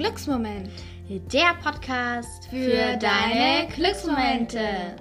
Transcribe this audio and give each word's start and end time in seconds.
Glücksmoment. 0.00 0.70
Der 1.10 1.52
Podcast 1.62 2.46
für, 2.46 2.70
für 2.70 2.96
deine 2.96 3.68
Glücksmomente. 3.68 4.96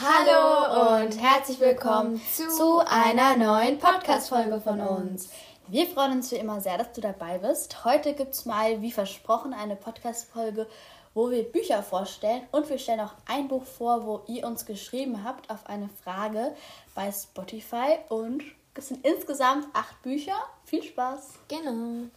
Hallo 0.00 1.02
und 1.02 1.20
herzlich 1.20 1.60
willkommen 1.60 2.18
zu, 2.34 2.48
zu 2.48 2.78
einer 2.78 3.36
neuen 3.36 3.78
Podcast-Folge 3.78 4.58
von 4.62 4.80
uns. 4.80 5.28
Wir 5.68 5.86
freuen 5.86 6.12
uns 6.12 6.32
wie 6.32 6.36
immer 6.36 6.62
sehr, 6.62 6.78
dass 6.78 6.94
du 6.94 7.02
dabei 7.02 7.36
bist. 7.36 7.84
Heute 7.84 8.14
gibt 8.14 8.32
es 8.32 8.46
mal, 8.46 8.80
wie 8.80 8.90
versprochen, 8.90 9.52
eine 9.52 9.76
Podcast-Folge, 9.76 10.66
wo 11.12 11.30
wir 11.30 11.42
Bücher 11.42 11.82
vorstellen 11.82 12.40
und 12.52 12.70
wir 12.70 12.78
stellen 12.78 13.00
auch 13.00 13.12
ein 13.28 13.48
Buch 13.48 13.64
vor, 13.64 14.06
wo 14.06 14.22
ihr 14.28 14.46
uns 14.46 14.64
geschrieben 14.64 15.24
habt 15.24 15.50
auf 15.50 15.66
eine 15.66 15.90
Frage 16.02 16.54
bei 16.94 17.12
Spotify 17.12 17.98
und 18.08 18.42
es 18.74 18.88
sind 18.88 19.04
insgesamt 19.04 19.66
acht 19.72 20.00
Bücher. 20.02 20.36
Viel 20.64 20.82
Spaß! 20.82 21.34
Genau. 21.48 22.08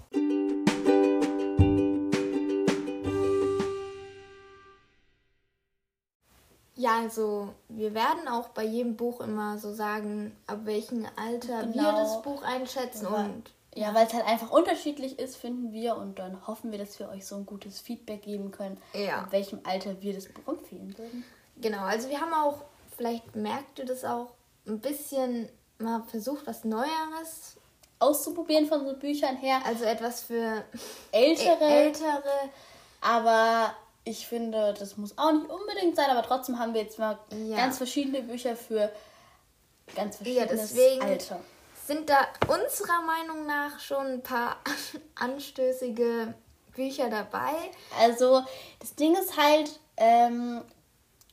Ja, 6.76 6.98
also 7.00 7.54
wir 7.70 7.94
werden 7.94 8.28
auch 8.28 8.50
bei 8.50 8.64
jedem 8.64 8.96
Buch 8.98 9.22
immer 9.22 9.58
so 9.58 9.74
sagen, 9.74 10.36
ab 10.48 10.62
welchem 10.66 11.08
Alter 11.16 11.64
genau. 11.64 11.76
wir 11.76 11.92
das 11.94 12.22
Buch 12.24 12.44
einschätzen 12.44 13.08
ja. 13.10 13.26
und 13.26 13.52
ja, 13.76 13.94
weil 13.96 14.06
es 14.06 14.14
halt 14.14 14.28
einfach 14.28 14.52
unterschiedlich 14.52 15.18
ist, 15.18 15.36
finden 15.36 15.72
wir 15.72 15.96
und 15.96 16.20
dann 16.20 16.46
hoffen 16.46 16.72
wir, 16.72 16.78
dass 16.78 17.00
wir 17.00 17.10
euch 17.10 17.26
so 17.26 17.36
ein 17.36 17.46
gutes 17.46 17.80
Feedback 17.80 18.22
geben 18.22 18.52
können, 18.52 18.80
ja. 18.94 19.24
in 19.24 19.32
welchem 19.32 19.60
Alter 19.64 20.00
wir 20.02 20.14
das 20.14 20.28
Buch 20.28 20.48
empfehlen 20.54 20.96
würden. 20.98 21.24
Genau, 21.58 21.84
also 21.84 22.10
wir 22.10 22.22
haben 22.22 22.34
auch, 22.34 22.66
vielleicht 22.96 23.36
merkt 23.36 23.80
ihr 23.80 23.86
das 23.86 24.04
auch, 24.06 24.34
ein 24.68 24.80
bisschen 24.80 25.50
mal 25.80 26.04
versucht, 26.04 26.46
was 26.48 26.64
Neueres 26.64 27.58
auszuprobieren 28.00 28.68
von 28.68 28.86
so 28.86 28.96
Büchern 28.96 29.38
her. 29.38 29.62
Also 29.66 29.86
etwas 29.86 30.24
für 30.24 30.64
ältere. 31.12 31.64
ältere. 31.64 32.24
Aber 33.02 33.76
ich 34.04 34.28
finde, 34.28 34.74
das 34.78 34.98
muss 34.98 35.18
auch 35.18 35.32
nicht 35.32 35.50
unbedingt 35.50 35.96
sein, 35.96 36.10
aber 36.10 36.24
trotzdem 36.24 36.60
haben 36.60 36.74
wir 36.74 36.82
jetzt 36.82 37.00
mal 37.00 37.18
ja. 37.48 37.58
ganz 37.58 37.78
verschiedene 37.78 38.22
Bücher 38.22 38.56
für 38.56 38.92
ganz 39.96 40.18
verschiedenes 40.18 40.76
ja, 40.76 41.02
Alter. 41.02 41.40
Sind 41.86 42.10
da 42.10 42.28
unserer 42.48 43.02
Meinung 43.02 43.46
nach 43.46 43.80
schon 43.80 44.06
ein 44.06 44.24
paar 44.24 44.58
anstößige 45.16 46.34
Bücher 46.74 47.10
dabei? 47.10 47.54
Also, 48.00 48.44
das 48.80 48.96
Ding 48.96 49.16
ist 49.16 49.38
halt, 49.38 49.80
ähm, 49.98 50.62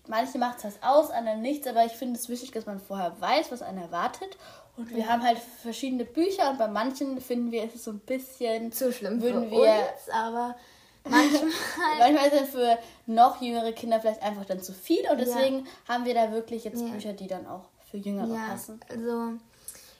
manche 0.08 0.38
macht 0.38 0.64
es 0.64 0.82
aus, 0.82 1.10
andere 1.10 1.36
nichts, 1.38 1.66
aber 1.66 1.84
ich 1.84 1.92
finde 1.92 2.18
es 2.18 2.28
wichtig, 2.28 2.52
dass 2.52 2.66
man 2.66 2.80
vorher 2.80 3.18
weiß, 3.20 3.50
was 3.50 3.62
einen 3.62 3.78
erwartet. 3.78 4.36
Und 4.76 4.90
wir 4.90 4.98
ja. 4.98 5.06
haben 5.08 5.22
halt 5.22 5.38
verschiedene 5.38 6.04
Bücher 6.04 6.50
und 6.50 6.58
bei 6.58 6.68
manchen 6.68 7.20
finden 7.20 7.50
wir, 7.50 7.64
es 7.64 7.84
so 7.84 7.90
ein 7.90 7.98
bisschen 7.98 8.72
zu 8.72 8.92
schlimm 8.92 9.20
würden 9.20 9.44
für 9.44 9.50
wir, 9.50 9.60
uns, 9.60 10.08
aber 10.12 10.56
manchmal, 11.04 11.50
manchmal 11.98 12.28
ist 12.28 12.42
es 12.42 12.50
für 12.50 12.78
noch 13.06 13.40
jüngere 13.42 13.72
Kinder 13.72 14.00
vielleicht 14.00 14.22
einfach 14.22 14.44
dann 14.44 14.62
zu 14.62 14.72
viel 14.72 15.02
und 15.10 15.18
deswegen 15.18 15.58
ja. 15.58 15.64
haben 15.88 16.04
wir 16.04 16.14
da 16.14 16.32
wirklich 16.32 16.64
jetzt 16.64 16.80
ja. 16.80 16.88
Bücher, 16.88 17.12
die 17.12 17.26
dann 17.26 17.46
auch 17.46 17.64
für 17.90 17.98
Jüngere 17.98 18.34
passen. 18.48 18.80
Also 18.88 19.32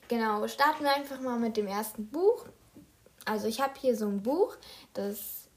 genau, 0.09 0.47
starten 0.49 0.85
wir 0.85 0.95
einfach 0.95 1.21
mal 1.21 1.39
mit 1.39 1.57
dem 1.57 1.67
ersten 1.67 2.09
Buch. 2.09 2.47
Also 3.27 3.49
ich 3.49 3.61
habe 3.61 3.75
hier 3.79 3.97
so 3.97 4.07
ein 4.07 4.23
Buch, 4.23 4.57
das 4.95 5.49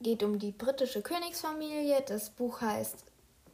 geht 0.00 0.22
um 0.22 0.38
die 0.38 0.52
britische 0.52 1.02
Königsfamilie. 1.02 2.02
Das 2.06 2.30
Buch 2.30 2.60
heißt 2.60 3.04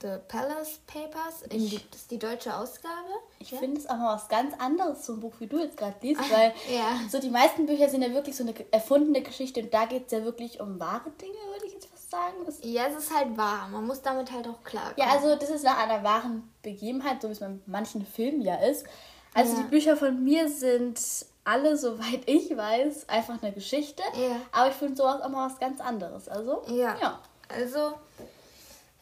The 0.03 0.19
Palace 0.27 0.81
Papers. 0.87 1.45
Die, 1.51 1.81
das 1.91 2.01
ist 2.01 2.11
die 2.11 2.19
deutsche 2.19 2.55
Ausgabe. 2.55 3.09
Ich 3.39 3.53
ja? 3.53 3.59
finde 3.59 3.79
es 3.81 3.89
auch 3.89 3.97
mal 3.97 4.15
was 4.17 4.29
ganz 4.29 4.55
anderes, 4.59 5.07
so 5.07 5.15
ein 5.15 5.21
Buch, 5.21 5.35
wie 5.39 5.47
du 5.47 5.59
jetzt 5.59 5.77
gerade 5.77 5.95
liest, 6.03 6.21
weil 6.31 6.53
ja. 6.69 6.99
so 7.09 7.21
die 7.21 7.31
meisten 7.31 7.67
Bücher 7.67 7.89
sind 7.89 8.03
ja 8.03 8.13
wirklich 8.13 8.37
so 8.37 8.43
eine 8.43 8.55
erfundene 8.73 9.23
Geschichte 9.23 9.61
und 9.61 9.73
da 9.73 9.85
geht 9.85 10.07
es 10.07 10.13
ja 10.13 10.25
wirklich 10.25 10.61
um 10.61 10.81
wahre 10.81 11.11
Dinge, 11.13 11.39
würde 11.53 11.67
ich 11.67 11.75
jetzt 11.75 11.87
fast 11.87 12.11
sagen. 12.11 12.35
Das 12.45 12.59
ja, 12.63 12.87
es 12.89 13.05
ist 13.05 13.15
halt 13.15 13.37
wahr. 13.37 13.69
Man 13.71 13.87
muss 13.87 14.03
damit 14.03 14.33
halt 14.33 14.49
auch 14.49 14.63
klar. 14.65 14.93
Ja, 14.97 15.07
also 15.13 15.37
das 15.37 15.51
ist 15.51 15.65
nach 15.65 15.79
einer 15.79 16.03
wahren 16.03 16.53
Begebenheit, 16.63 17.23
so 17.23 17.29
wie 17.29 17.33
es 17.33 17.41
bei 17.41 17.51
manchen 17.67 18.05
Filmen 18.05 18.43
ja 18.43 18.57
ist. 18.57 18.85
Also 19.35 19.55
ja. 19.55 19.63
die 19.63 19.69
Bücher 19.69 19.97
von 19.97 20.23
mir 20.23 20.49
sind 20.49 20.99
alle, 21.45 21.77
soweit 21.77 22.23
ich 22.27 22.57
weiß, 22.57 23.09
einfach 23.09 23.43
eine 23.43 23.53
Geschichte. 23.53 24.03
Ja. 24.15 24.37
Aber 24.53 24.69
ich 24.69 24.75
finde 24.75 24.97
sowas 24.97 25.23
auch 25.23 25.29
mal 25.29 25.49
was 25.49 25.59
ganz 25.59 25.81
anderes. 25.81 26.29
Also, 26.29 26.63
ja. 26.69 26.97
ja. 27.01 27.21
Also, 27.49 27.95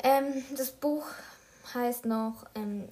ähm, 0.02 0.44
das 0.56 0.72
Buch 0.72 1.06
heißt 1.74 2.06
noch 2.06 2.46
ähm, 2.54 2.88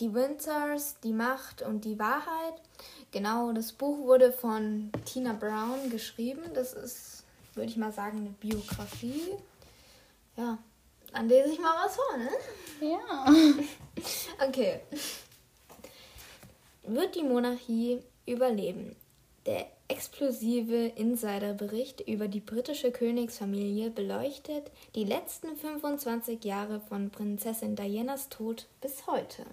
Die 0.00 0.12
Windsors, 0.12 0.96
die 1.02 1.12
Macht 1.12 1.62
und 1.62 1.84
die 1.84 1.98
Wahrheit. 1.98 2.54
Genau, 3.12 3.52
das 3.52 3.72
Buch 3.72 3.98
wurde 4.06 4.32
von 4.32 4.90
Tina 5.04 5.32
Brown 5.32 5.90
geschrieben. 5.90 6.42
Das 6.54 6.72
ist, 6.72 7.24
würde 7.54 7.70
ich 7.70 7.76
mal 7.76 7.92
sagen, 7.92 8.18
eine 8.18 8.30
Biografie. 8.30 9.32
Ja, 10.36 10.58
dann 11.12 11.28
lese 11.28 11.50
ich 11.50 11.58
mal 11.58 11.74
was 11.84 11.96
vor, 11.96 12.16
ne? 12.18 12.30
Ja. 12.80 14.46
okay. 14.46 14.80
Wird 16.82 17.14
die 17.14 17.22
Monarchie 17.22 18.02
überleben? 18.26 18.94
Der 19.46 19.66
explosive 19.88 20.92
Insiderbericht 20.96 22.00
über 22.00 22.28
die 22.28 22.40
britische 22.40 22.90
Königsfamilie 22.90 23.90
beleuchtet 23.90 24.70
die 24.94 25.04
letzten 25.04 25.56
25 25.56 26.44
Jahre 26.44 26.80
von 26.80 27.10
Prinzessin 27.10 27.76
Dianas 27.76 28.28
Tod 28.28 28.66
bis 28.80 29.06
heute. 29.06 29.44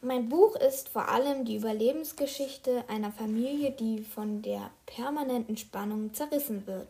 Mein 0.00 0.28
Buch 0.28 0.54
ist 0.56 0.90
vor 0.90 1.08
allem 1.08 1.44
die 1.44 1.56
Überlebensgeschichte 1.56 2.84
einer 2.88 3.10
Familie, 3.10 3.70
die 3.70 4.02
von 4.02 4.42
der 4.42 4.70
permanenten 4.84 5.56
Spannung 5.56 6.12
zerrissen 6.12 6.66
wird, 6.66 6.88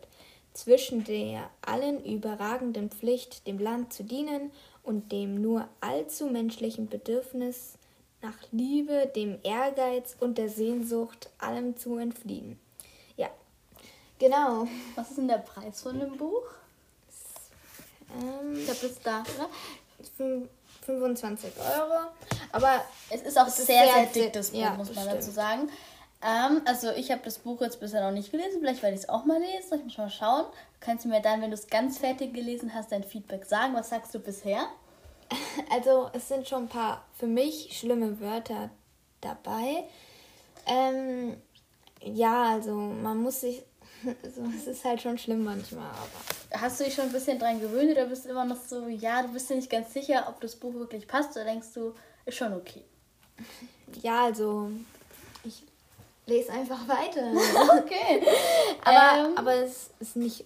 zwischen 0.53 1.05
der 1.05 1.49
allen 1.61 2.03
überragenden 2.03 2.89
Pflicht, 2.89 3.47
dem 3.47 3.57
Land 3.57 3.93
zu 3.93 4.03
dienen, 4.03 4.51
und 4.83 5.11
dem 5.11 5.41
nur 5.41 5.67
allzu 5.81 6.27
menschlichen 6.27 6.87
Bedürfnis 6.87 7.77
nach 8.25 8.37
Liebe, 8.51 9.11
dem 9.15 9.39
Ehrgeiz 9.43 10.15
und 10.19 10.37
der 10.37 10.49
Sehnsucht, 10.49 11.29
allem 11.37 11.77
zu 11.77 11.97
entfliehen. 11.97 12.59
Ja, 13.17 13.29
genau. 14.19 14.67
Was 14.95 15.09
ist 15.09 15.17
denn 15.17 15.27
der 15.27 15.37
Preis 15.37 15.81
von 15.81 15.99
dem 15.99 16.17
Buch? 16.17 16.43
Ähm, 18.19 18.55
ich 18.57 18.67
habe 18.67 18.85
es 18.85 19.01
da, 19.01 19.21
oder? 19.21 19.49
25 20.85 21.53
Euro. 21.57 22.07
Aber 22.51 22.83
es 23.09 23.21
ist 23.21 23.37
auch 23.37 23.47
sehr, 23.47 23.65
sehr, 23.65 23.93
sehr 23.93 24.05
dick, 24.07 24.33
das 24.33 24.51
Buch, 24.51 24.59
ja, 24.59 24.73
muss 24.73 24.93
man 24.93 25.03
stimmt. 25.03 25.21
dazu 25.21 25.31
sagen. 25.31 25.69
Ähm, 26.23 26.61
also 26.65 26.91
ich 26.91 27.11
habe 27.11 27.21
das 27.23 27.39
Buch 27.39 27.61
jetzt 27.61 27.79
bisher 27.79 28.01
noch 28.03 28.11
nicht 28.11 28.31
gelesen. 28.31 28.59
Vielleicht 28.59 28.81
werde 28.83 28.95
ich 28.95 29.03
es 29.03 29.09
auch 29.09 29.25
mal 29.25 29.39
lesen. 29.39 29.77
Ich 29.77 29.83
muss 29.83 29.97
mal 29.97 30.09
schauen. 30.09 30.45
Kannst 30.79 31.05
du 31.05 31.09
mir 31.09 31.21
dann, 31.21 31.41
wenn 31.41 31.51
du 31.51 31.55
es 31.55 31.67
ganz 31.67 31.97
fertig 31.97 32.33
gelesen 32.33 32.73
hast, 32.73 32.91
dein 32.91 33.03
Feedback 33.03 33.45
sagen? 33.45 33.73
Was 33.73 33.89
sagst 33.89 34.13
du 34.13 34.19
bisher? 34.19 34.67
Also 35.71 36.09
es 36.13 36.27
sind 36.27 36.47
schon 36.47 36.63
ein 36.63 36.69
paar 36.69 37.03
für 37.17 37.27
mich 37.27 37.77
schlimme 37.77 38.19
Wörter 38.19 38.69
dabei. 39.21 39.85
Ähm, 40.67 41.37
ja, 42.01 42.53
also 42.53 42.73
man 42.75 43.21
muss 43.21 43.41
sich, 43.41 43.63
also 44.23 44.41
es 44.55 44.67
ist 44.67 44.85
halt 44.85 45.01
schon 45.01 45.17
schlimm 45.17 45.43
manchmal. 45.43 45.89
Aber 45.89 46.61
Hast 46.61 46.79
du 46.79 46.83
dich 46.83 46.93
schon 46.93 47.05
ein 47.05 47.11
bisschen 47.11 47.39
dran 47.39 47.59
gewöhnt 47.59 47.91
oder 47.91 48.05
bist 48.05 48.25
du 48.25 48.29
immer 48.29 48.45
noch 48.45 48.57
so, 48.57 48.87
ja, 48.87 49.21
du 49.23 49.29
bist 49.29 49.49
dir 49.49 49.55
nicht 49.55 49.69
ganz 49.69 49.93
sicher, 49.93 50.25
ob 50.29 50.39
das 50.41 50.55
Buch 50.55 50.73
wirklich 50.73 51.07
passt 51.07 51.31
oder 51.35 51.45
denkst 51.45 51.73
du, 51.73 51.93
ist 52.25 52.37
schon 52.37 52.53
okay? 52.53 52.83
Ja, 54.01 54.25
also 54.25 54.71
ich 55.43 55.63
lese 56.25 56.51
einfach 56.51 56.87
weiter. 56.87 57.31
okay. 57.77 58.25
aber, 58.83 59.27
ähm, 59.27 59.37
aber 59.37 59.53
es 59.57 59.91
ist 59.99 60.15
nicht 60.15 60.43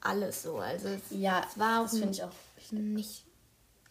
alles 0.00 0.42
so. 0.42 0.56
Also 0.56 0.88
es, 0.88 1.02
ja, 1.10 1.46
es 1.48 1.56
war 1.56 1.84
das 1.84 1.92
finde 1.92 2.10
ich 2.10 2.22
auch 2.24 2.32
nicht 2.72 3.24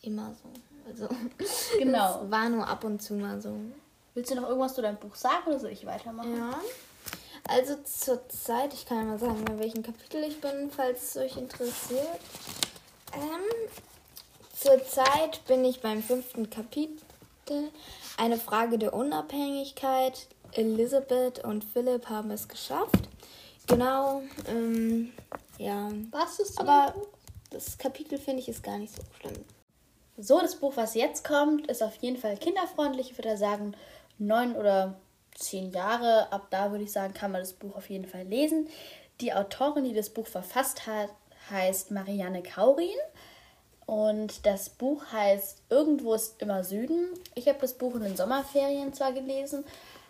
immer 0.01 0.33
so. 0.33 0.49
Also 0.89 1.07
genau. 1.79 2.23
Es 2.23 2.31
war 2.31 2.49
nur 2.49 2.67
ab 2.67 2.83
und 2.83 3.01
zu 3.01 3.15
mal 3.15 3.41
so. 3.41 3.55
Willst 4.13 4.31
du 4.31 4.35
noch 4.35 4.47
irgendwas 4.47 4.75
zu 4.75 4.81
deinem 4.81 4.97
Buch 4.97 5.15
sagen 5.15 5.47
oder 5.47 5.59
soll 5.59 5.71
ich 5.71 5.85
weitermachen? 5.85 6.35
Ja. 6.35 6.59
Also 7.47 7.77
zur 7.83 8.27
Zeit, 8.29 8.73
ich 8.73 8.85
kann 8.85 9.07
mal 9.07 9.17
sagen, 9.17 9.45
in 9.49 9.59
welchem 9.59 9.83
Kapitel 9.83 10.23
ich 10.23 10.41
bin, 10.41 10.69
falls 10.69 11.15
es 11.15 11.17
euch 11.17 11.37
interessiert. 11.37 12.19
Ähm, 13.13 13.69
Zurzeit 14.59 15.45
bin 15.47 15.63
ich 15.63 15.79
beim 15.79 16.03
fünften 16.03 16.49
Kapitel. 16.49 16.99
Eine 18.17 18.37
Frage 18.37 18.77
der 18.77 18.93
Unabhängigkeit. 18.93 20.27
Elizabeth 20.51 21.43
und 21.45 21.63
Philipp 21.63 22.09
haben 22.09 22.29
es 22.31 22.49
geschafft. 22.49 23.07
Genau. 23.67 24.21
Ähm, 24.47 25.13
ja. 25.57 25.89
Was 26.11 26.39
ist 26.39 26.59
Aber 26.59 26.93
das 27.51 27.77
Kapitel 27.77 28.17
finde 28.17 28.41
ich 28.41 28.49
ist 28.49 28.61
gar 28.61 28.77
nicht 28.77 28.93
so 28.93 29.01
schlimm. 29.19 29.45
So, 30.21 30.41
das 30.41 30.57
Buch, 30.57 30.73
was 30.75 30.95
jetzt 30.95 31.23
kommt, 31.23 31.67
ist 31.67 31.81
auf 31.81 31.95
jeden 32.01 32.17
Fall 32.17 32.35
kinderfreundlich. 32.35 33.11
Ich 33.11 33.17
würde 33.17 33.37
sagen, 33.37 33.73
neun 34.17 34.53
oder 34.53 34.99
zehn 35.33 35.71
Jahre. 35.71 36.29
Ab 36.33 36.47
da 36.49 36.71
würde 36.71 36.83
ich 36.83 36.91
sagen, 36.91 37.13
kann 37.13 37.31
man 37.31 37.39
das 37.39 37.53
Buch 37.53 37.77
auf 37.77 37.89
jeden 37.89 38.05
Fall 38.05 38.23
lesen. 38.23 38.67
Die 39.21 39.33
Autorin, 39.33 39.85
die 39.85 39.93
das 39.93 40.09
Buch 40.09 40.27
verfasst 40.27 40.87
hat, 40.87 41.09
heißt 41.49 41.91
Marianne 41.91 42.43
Kaurin. 42.43 42.89
Und 43.85 44.45
das 44.45 44.69
Buch 44.69 45.05
heißt 45.13 45.61
Irgendwo 45.69 46.13
ist 46.13 46.41
immer 46.41 46.65
Süden. 46.65 47.07
Ich 47.35 47.47
habe 47.47 47.59
das 47.61 47.75
Buch 47.75 47.95
in 47.95 48.01
den 48.01 48.17
Sommerferien 48.17 48.93
zwar 48.93 49.13
gelesen, 49.13 49.63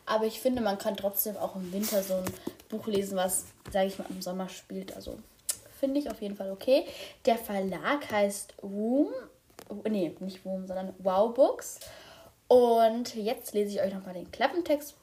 Aber 0.07 0.25
ich 0.25 0.41
finde, 0.41 0.63
man 0.63 0.79
kann 0.79 0.97
trotzdem 0.97 1.37
auch 1.37 1.55
im 1.55 1.71
Winter 1.71 2.01
so 2.01 2.15
ein 2.15 2.25
Buch 2.67 2.87
lesen, 2.87 3.15
was, 3.15 3.45
sage 3.71 3.85
ich 3.85 3.99
mal, 3.99 4.07
im 4.09 4.23
Sommer 4.23 4.49
spielt. 4.49 4.95
Also 4.95 5.19
finde 5.79 5.99
ich 5.99 6.09
auf 6.09 6.19
jeden 6.19 6.35
Fall 6.35 6.49
okay. 6.49 6.87
Der 7.27 7.37
Verlag 7.37 8.11
heißt 8.11 8.55
Woom. 9.67 9.81
Nee, 9.89 10.15
nicht 10.19 10.45
Woom, 10.45 10.67
sondern 10.67 10.93
Wow 10.99 11.33
Books. 11.33 11.79
Und 12.47 13.15
jetzt 13.15 13.53
lese 13.53 13.75
ich 13.75 13.81
euch 13.81 13.93
nochmal 13.93 14.15
den 14.15 14.31
Klappentext 14.31 14.95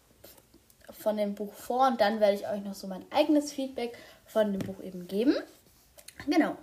von 0.90 1.16
dem 1.16 1.34
Buch 1.34 1.52
vor 1.52 1.86
und 1.88 2.00
dann 2.00 2.20
werde 2.20 2.34
ich 2.34 2.48
euch 2.48 2.62
noch 2.62 2.74
so 2.74 2.86
mein 2.86 3.04
eigenes 3.10 3.52
Feedback 3.52 3.96
von 4.24 4.52
dem 4.52 4.60
Buch 4.60 4.82
eben 4.82 5.06
geben. 5.06 5.34
Genau. 6.26 6.56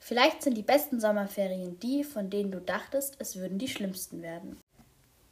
Vielleicht 0.00 0.42
sind 0.42 0.56
die 0.56 0.62
besten 0.62 1.00
Sommerferien 1.00 1.78
die, 1.80 2.04
von 2.04 2.30
denen 2.30 2.52
du 2.52 2.60
dachtest, 2.60 3.16
es 3.18 3.36
würden 3.36 3.58
die 3.58 3.68
schlimmsten 3.68 4.22
werden. 4.22 4.60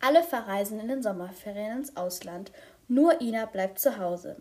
Alle 0.00 0.22
verreisen 0.22 0.80
in 0.80 0.88
den 0.88 1.02
Sommerferien 1.02 1.78
ins 1.78 1.96
Ausland, 1.96 2.52
nur 2.88 3.20
Ina 3.20 3.46
bleibt 3.46 3.78
zu 3.78 3.98
Hause. 3.98 4.36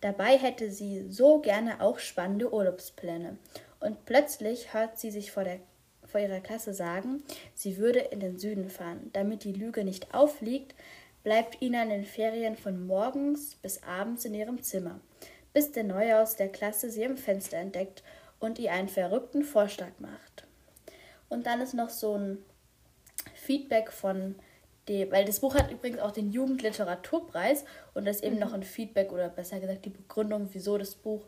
Dabei 0.00 0.36
hätte 0.36 0.70
sie 0.70 1.10
so 1.10 1.38
gerne 1.38 1.80
auch 1.80 1.98
spannende 1.98 2.52
Urlaubspläne. 2.52 3.38
Und 3.80 4.04
plötzlich 4.04 4.74
hört 4.74 4.98
sie 4.98 5.10
sich 5.10 5.32
vor, 5.32 5.44
der, 5.44 5.60
vor 6.16 6.22
ihrer 6.22 6.40
Klasse 6.40 6.72
sagen, 6.72 7.22
sie 7.52 7.76
würde 7.76 7.98
in 7.98 8.20
den 8.20 8.38
Süden 8.38 8.70
fahren. 8.70 9.10
Damit 9.12 9.44
die 9.44 9.52
Lüge 9.52 9.84
nicht 9.84 10.14
aufliegt, 10.14 10.74
bleibt 11.22 11.60
Ina 11.60 11.82
in 11.82 11.90
den 11.90 12.04
Ferien 12.06 12.56
von 12.56 12.86
morgens 12.86 13.56
bis 13.56 13.82
abends 13.82 14.24
in 14.24 14.32
ihrem 14.32 14.62
Zimmer, 14.62 14.98
bis 15.52 15.72
der 15.72 15.84
Neue 15.84 16.18
aus 16.18 16.34
der 16.34 16.48
Klasse 16.48 16.90
sie 16.90 17.02
im 17.02 17.18
Fenster 17.18 17.58
entdeckt 17.58 18.02
und 18.38 18.58
ihr 18.58 18.72
einen 18.72 18.88
verrückten 18.88 19.42
Vorschlag 19.42 19.90
macht. 19.98 20.46
Und 21.28 21.44
dann 21.44 21.60
ist 21.60 21.74
noch 21.74 21.90
so 21.90 22.16
ein 22.16 22.38
Feedback 23.34 23.92
von 23.92 24.36
dem, 24.88 25.12
weil 25.12 25.26
das 25.26 25.40
Buch 25.40 25.54
hat 25.54 25.70
übrigens 25.70 25.98
auch 25.98 26.12
den 26.12 26.30
Jugendliteraturpreis 26.30 27.66
und 27.92 28.06
das 28.06 28.16
ist 28.16 28.24
eben 28.24 28.36
mhm. 28.36 28.40
noch 28.40 28.54
ein 28.54 28.62
Feedback 28.62 29.12
oder 29.12 29.28
besser 29.28 29.60
gesagt 29.60 29.84
die 29.84 29.90
Begründung, 29.90 30.48
wieso 30.52 30.78
das 30.78 30.94
Buch 30.94 31.26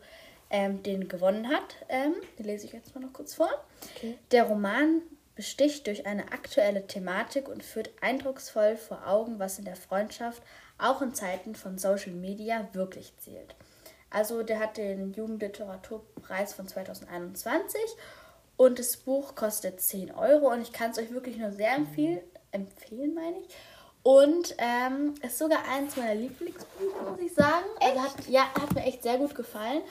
ähm, 0.49 0.83
den 0.83 1.07
gewonnen 1.07 1.49
hat. 1.49 1.75
Ähm, 1.89 2.15
den 2.37 2.45
lese 2.45 2.65
ich 2.65 2.73
jetzt 2.73 2.95
mal 2.95 3.01
noch 3.01 3.13
kurz 3.13 3.35
vor. 3.35 3.49
Okay. 3.95 4.17
Der 4.31 4.43
Roman 4.43 5.01
besticht 5.35 5.87
durch 5.87 6.05
eine 6.05 6.31
aktuelle 6.31 6.85
Thematik 6.85 7.47
und 7.47 7.63
führt 7.63 7.91
eindrucksvoll 8.01 8.75
vor 8.75 9.07
Augen, 9.07 9.39
was 9.39 9.57
in 9.57 9.65
der 9.65 9.75
Freundschaft 9.77 10.41
auch 10.77 11.01
in 11.01 11.13
Zeiten 11.13 11.55
von 11.55 11.77
Social 11.77 12.11
Media 12.11 12.67
wirklich 12.73 13.13
zählt. 13.17 13.55
Also 14.09 14.43
der 14.43 14.59
hat 14.59 14.77
den 14.77 15.13
Jugendliteraturpreis 15.13 16.53
von 16.53 16.67
2021 16.67 17.79
und 18.57 18.79
das 18.79 18.97
Buch 18.97 19.35
kostet 19.35 19.79
10 19.79 20.11
Euro 20.11 20.51
und 20.51 20.61
ich 20.61 20.73
kann 20.73 20.91
es 20.91 20.97
euch 20.97 21.11
wirklich 21.11 21.37
nur 21.37 21.51
sehr 21.51 21.75
empfehlen, 21.75 22.19
empfehlen 22.51 23.13
meine 23.13 23.39
ich. 23.39 23.55
Und 24.01 24.55
ähm, 24.57 25.13
ist 25.21 25.37
sogar 25.37 25.59
eins 25.69 25.95
meiner 25.95 26.15
Lieblingsbücher, 26.15 27.11
muss 27.11 27.19
ich 27.19 27.33
sagen. 27.33 27.65
Also 27.79 28.01
hat, 28.01 28.27
ja, 28.27 28.53
hat 28.59 28.73
mir 28.73 28.83
echt 28.83 29.03
sehr 29.03 29.17
gut 29.17 29.35
gefallen. 29.35 29.81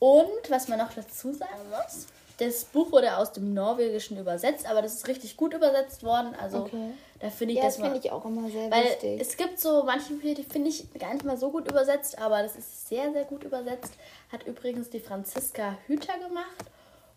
Und 0.00 0.50
was 0.50 0.66
man 0.66 0.78
noch 0.78 0.92
dazu 0.92 1.32
sagen 1.32 1.70
muss, 1.70 2.06
das 2.38 2.64
Buch 2.64 2.90
wurde 2.90 3.18
aus 3.18 3.32
dem 3.32 3.52
Norwegischen 3.52 4.18
übersetzt, 4.18 4.66
aber 4.66 4.80
das 4.80 4.94
ist 4.94 5.08
richtig 5.08 5.36
gut 5.36 5.52
übersetzt 5.52 6.02
worden. 6.02 6.34
Also 6.40 6.60
okay. 6.60 6.92
da 7.20 7.28
finde 7.28 7.52
ich 7.52 7.58
ja, 7.58 7.66
das, 7.66 7.76
das 7.76 7.84
finde 7.84 7.98
ich 7.98 8.10
auch 8.10 8.24
immer 8.24 8.48
sehr 8.50 8.70
weil 8.70 8.84
wichtig. 8.84 9.20
Es 9.20 9.36
gibt 9.36 9.60
so 9.60 9.84
manche 9.84 10.14
Bücher, 10.14 10.34
die 10.34 10.42
finde 10.42 10.70
ich 10.70 10.90
gar 10.98 11.12
nicht 11.12 11.24
mal 11.24 11.36
so 11.36 11.50
gut 11.50 11.70
übersetzt, 11.70 12.18
aber 12.18 12.42
das 12.42 12.56
ist 12.56 12.88
sehr, 12.88 13.12
sehr 13.12 13.24
gut 13.24 13.44
übersetzt. 13.44 13.92
Hat 14.32 14.46
übrigens 14.46 14.88
die 14.88 15.00
Franziska 15.00 15.76
Hüter 15.86 16.18
gemacht 16.18 16.64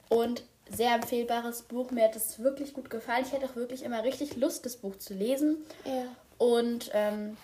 und 0.10 0.44
sehr 0.70 0.94
empfehlbares 0.94 1.64
Buch. 1.64 1.92
Mir 1.92 2.06
hat 2.06 2.18
es 2.18 2.40
wirklich 2.40 2.74
gut 2.74 2.90
gefallen. 2.90 3.24
Ich 3.26 3.32
hätte 3.32 3.46
auch 3.46 3.56
wirklich 3.56 3.84
immer 3.84 4.04
richtig 4.04 4.36
Lust, 4.36 4.66
das 4.66 4.76
Buch 4.76 4.98
zu 4.98 5.14
lesen. 5.14 5.64
Ja. 5.86 6.06
Und 6.38 6.92
ähm, 6.94 7.38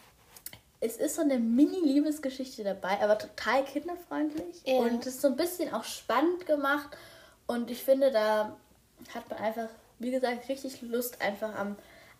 es 0.81 0.97
ist 0.97 1.15
so 1.15 1.21
eine 1.21 1.39
Mini-Liebesgeschichte 1.39 2.63
dabei, 2.63 3.01
aber 3.01 3.17
total 3.17 3.65
kinderfreundlich. 3.65 4.61
Ja. 4.65 4.77
Und 4.77 5.05
es 5.05 5.15
ist 5.15 5.21
so 5.21 5.27
ein 5.27 5.35
bisschen 5.35 5.73
auch 5.73 5.83
spannend 5.83 6.45
gemacht. 6.45 6.89
Und 7.47 7.69
ich 7.69 7.83
finde, 7.83 8.11
da 8.11 8.55
hat 9.13 9.29
man 9.29 9.39
einfach, 9.39 9.67
wie 9.99 10.11
gesagt, 10.11 10.47
richtig 10.47 10.81
Lust, 10.81 11.21
einfach 11.21 11.53
am 11.55 11.75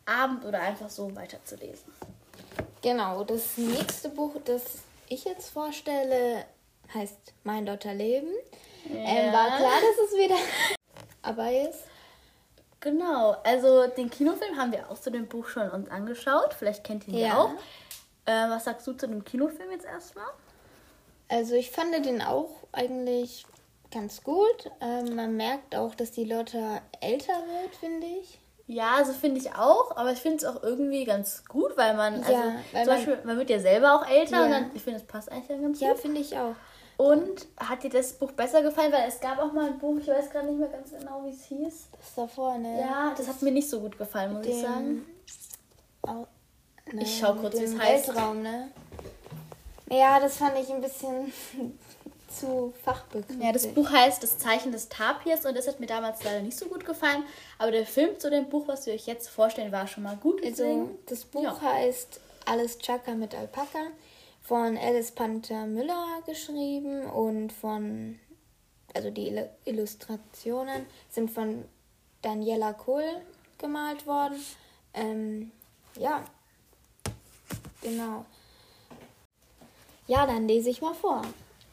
Abend 0.06 0.44
oder 0.44 0.60
einfach 0.60 0.90
so 0.90 1.16
weiterzulesen. 1.16 1.94
Genau, 2.82 3.24
das 3.24 3.58
nächste 3.58 4.10
Buch, 4.10 4.36
das 4.44 4.64
ich 5.08 5.24
jetzt 5.26 5.50
vorstelle, 5.50 6.46
heißt 6.94 7.34
Mein 7.44 7.66
Lotterleben. 7.66 8.30
Ja. 8.86 8.96
Ähm, 8.96 9.34
war 9.34 9.58
klar, 9.58 9.72
dass 9.82 10.10
es 10.10 10.18
wieder 10.18 10.38
dabei 11.22 11.70
ist. 11.70 11.84
Genau, 12.82 13.36
also 13.44 13.88
den 13.88 14.10
Kinofilm 14.10 14.58
haben 14.58 14.72
wir 14.72 14.90
auch 14.90 15.00
zu 15.00 15.12
dem 15.12 15.28
Buch 15.28 15.48
schon 15.48 15.70
uns 15.70 15.90
angeschaut. 15.90 16.54
Vielleicht 16.58 16.84
kennt 16.84 17.08
ihr 17.08 17.14
ihn 17.14 17.20
ja 17.20 17.38
auch. 17.38 17.52
Äh, 18.30 18.48
was 18.50 18.66
sagst 18.66 18.86
du 18.86 18.94
zu 18.94 19.08
dem 19.08 19.24
Kinofilm 19.24 19.72
jetzt 19.72 19.86
erstmal? 19.86 20.28
Also 21.30 21.56
ich 21.56 21.72
fand 21.72 21.94
den 22.06 22.22
auch 22.22 22.52
eigentlich 22.72 23.48
ganz 23.92 24.24
gut. 24.24 24.70
Ähm, 24.82 25.16
man 25.16 25.36
merkt 25.36 25.76
auch, 25.76 25.96
dass 25.96 26.12
die 26.12 26.26
Lotte 26.26 26.80
älter 27.02 27.34
wird, 27.34 27.76
finde 27.80 28.06
ich. 28.06 28.40
Ja, 28.68 28.98
also 28.98 29.14
finde 29.14 29.40
ich 29.40 29.56
auch, 29.56 29.98
aber 29.98 30.12
ich 30.12 30.20
finde 30.20 30.38
es 30.38 30.46
auch 30.46 30.62
irgendwie 30.62 31.06
ganz 31.06 31.44
gut, 31.46 31.76
weil 31.76 31.96
man, 31.96 32.20
also 32.20 32.32
ja, 32.32 32.56
weil 32.72 32.84
zum 32.84 32.94
man, 32.94 32.98
Beispiel, 32.98 33.20
man 33.24 33.38
wird 33.40 33.50
ja 33.50 33.60
selber 33.60 33.96
auch 33.96 34.08
älter 34.08 34.38
ja. 34.38 34.46
und 34.46 34.52
dann, 34.52 34.72
ich 34.76 34.84
finde, 34.84 35.00
das 35.00 35.08
passt 35.08 35.32
eigentlich 35.32 35.48
dann 35.48 35.64
ganz 35.64 35.80
ja, 35.80 35.88
gut. 35.88 35.98
Ja, 35.98 36.02
finde 36.04 36.22
ich 36.22 36.38
auch. 36.38 36.56
Und 36.98 37.48
hat 37.58 37.82
dir 37.82 37.90
das 37.90 38.14
Buch 38.14 38.32
besser 38.34 38.62
gefallen? 38.62 38.92
Weil 38.92 39.08
es 39.08 39.20
gab 39.20 39.40
auch 39.40 39.54
mal 39.54 39.70
ein 39.70 39.80
Buch, 39.80 39.98
ich 40.00 40.08
weiß 40.08 40.30
gar 40.30 40.44
nicht 40.44 40.60
mehr 40.60 40.68
ganz 40.68 40.92
genau, 40.92 41.24
wie 41.26 41.32
es 41.32 41.46
hieß. 41.46 41.88
Das 41.98 42.14
davor, 42.14 42.60
ne? 42.60 42.80
Ja, 42.80 43.10
das, 43.10 43.26
das 43.26 43.36
hat 43.36 43.42
mir 43.42 43.52
nicht 43.52 43.70
so 43.70 43.80
gut 43.80 43.98
gefallen, 43.98 44.34
muss 44.34 44.46
ich 44.46 44.62
sagen. 44.62 45.04
Ne, 46.92 47.04
ich 47.04 47.20
schau 47.20 47.34
kurz, 47.36 47.60
wie 47.60 47.64
es 47.64 47.78
heißt. 47.78 48.08
Weltraum, 48.10 48.42
ne? 48.42 48.72
Ja, 49.90 50.20
das 50.20 50.38
fand 50.38 50.58
ich 50.60 50.70
ein 50.70 50.82
bisschen 50.82 51.32
zu 52.28 52.74
fachbegrifflich. 52.84 53.44
Ja, 53.44 53.52
das 53.52 53.68
Buch 53.68 53.90
heißt 53.90 54.22
Das 54.22 54.38
Zeichen 54.38 54.72
des 54.72 54.90
Tapirs 54.90 55.46
und 55.46 55.58
das 55.58 55.68
hat 55.68 55.80
mir 55.80 55.88
damals 55.88 56.24
leider 56.24 56.42
nicht 56.42 56.58
so 56.58 56.68
gut 56.68 56.86
gefallen. 56.86 57.24
Aber 57.58 57.72
der 57.72 57.86
Film 57.86 58.20
zu 58.20 58.30
dem 58.30 58.50
Buch, 58.50 58.68
was 58.68 58.86
wir 58.86 58.94
euch 58.94 59.08
jetzt 59.08 59.30
vorstellen, 59.30 59.72
war 59.72 59.88
schon 59.88 60.04
mal 60.04 60.18
gut. 60.18 60.44
Also, 60.44 60.92
das 61.08 61.26
Buch 61.26 61.44
ja. 61.44 61.62
heißt 61.62 62.20
Alles 62.46 62.78
Chaka 62.80 63.14
mit 63.14 63.36
Alpaka 63.36 63.80
von 64.50 64.78
Alice 64.78 65.12
Panther 65.12 65.68
Müller 65.68 66.24
geschrieben 66.26 67.06
und 67.06 67.54
von, 67.54 68.20
also 68.96 69.12
die 69.12 69.32
Illustrationen 69.66 70.88
sind 71.10 71.30
von 71.30 71.66
Daniela 72.24 72.74
Kohl 72.74 73.04
gemalt 73.60 74.08
worden. 74.08 74.44
Ähm, 74.96 75.52
ja, 76.00 76.24
genau. 77.82 78.26
Ja, 80.08 80.26
dann 80.26 80.48
lese 80.48 80.70
ich 80.70 80.82
mal 80.82 80.96
vor. 80.96 81.22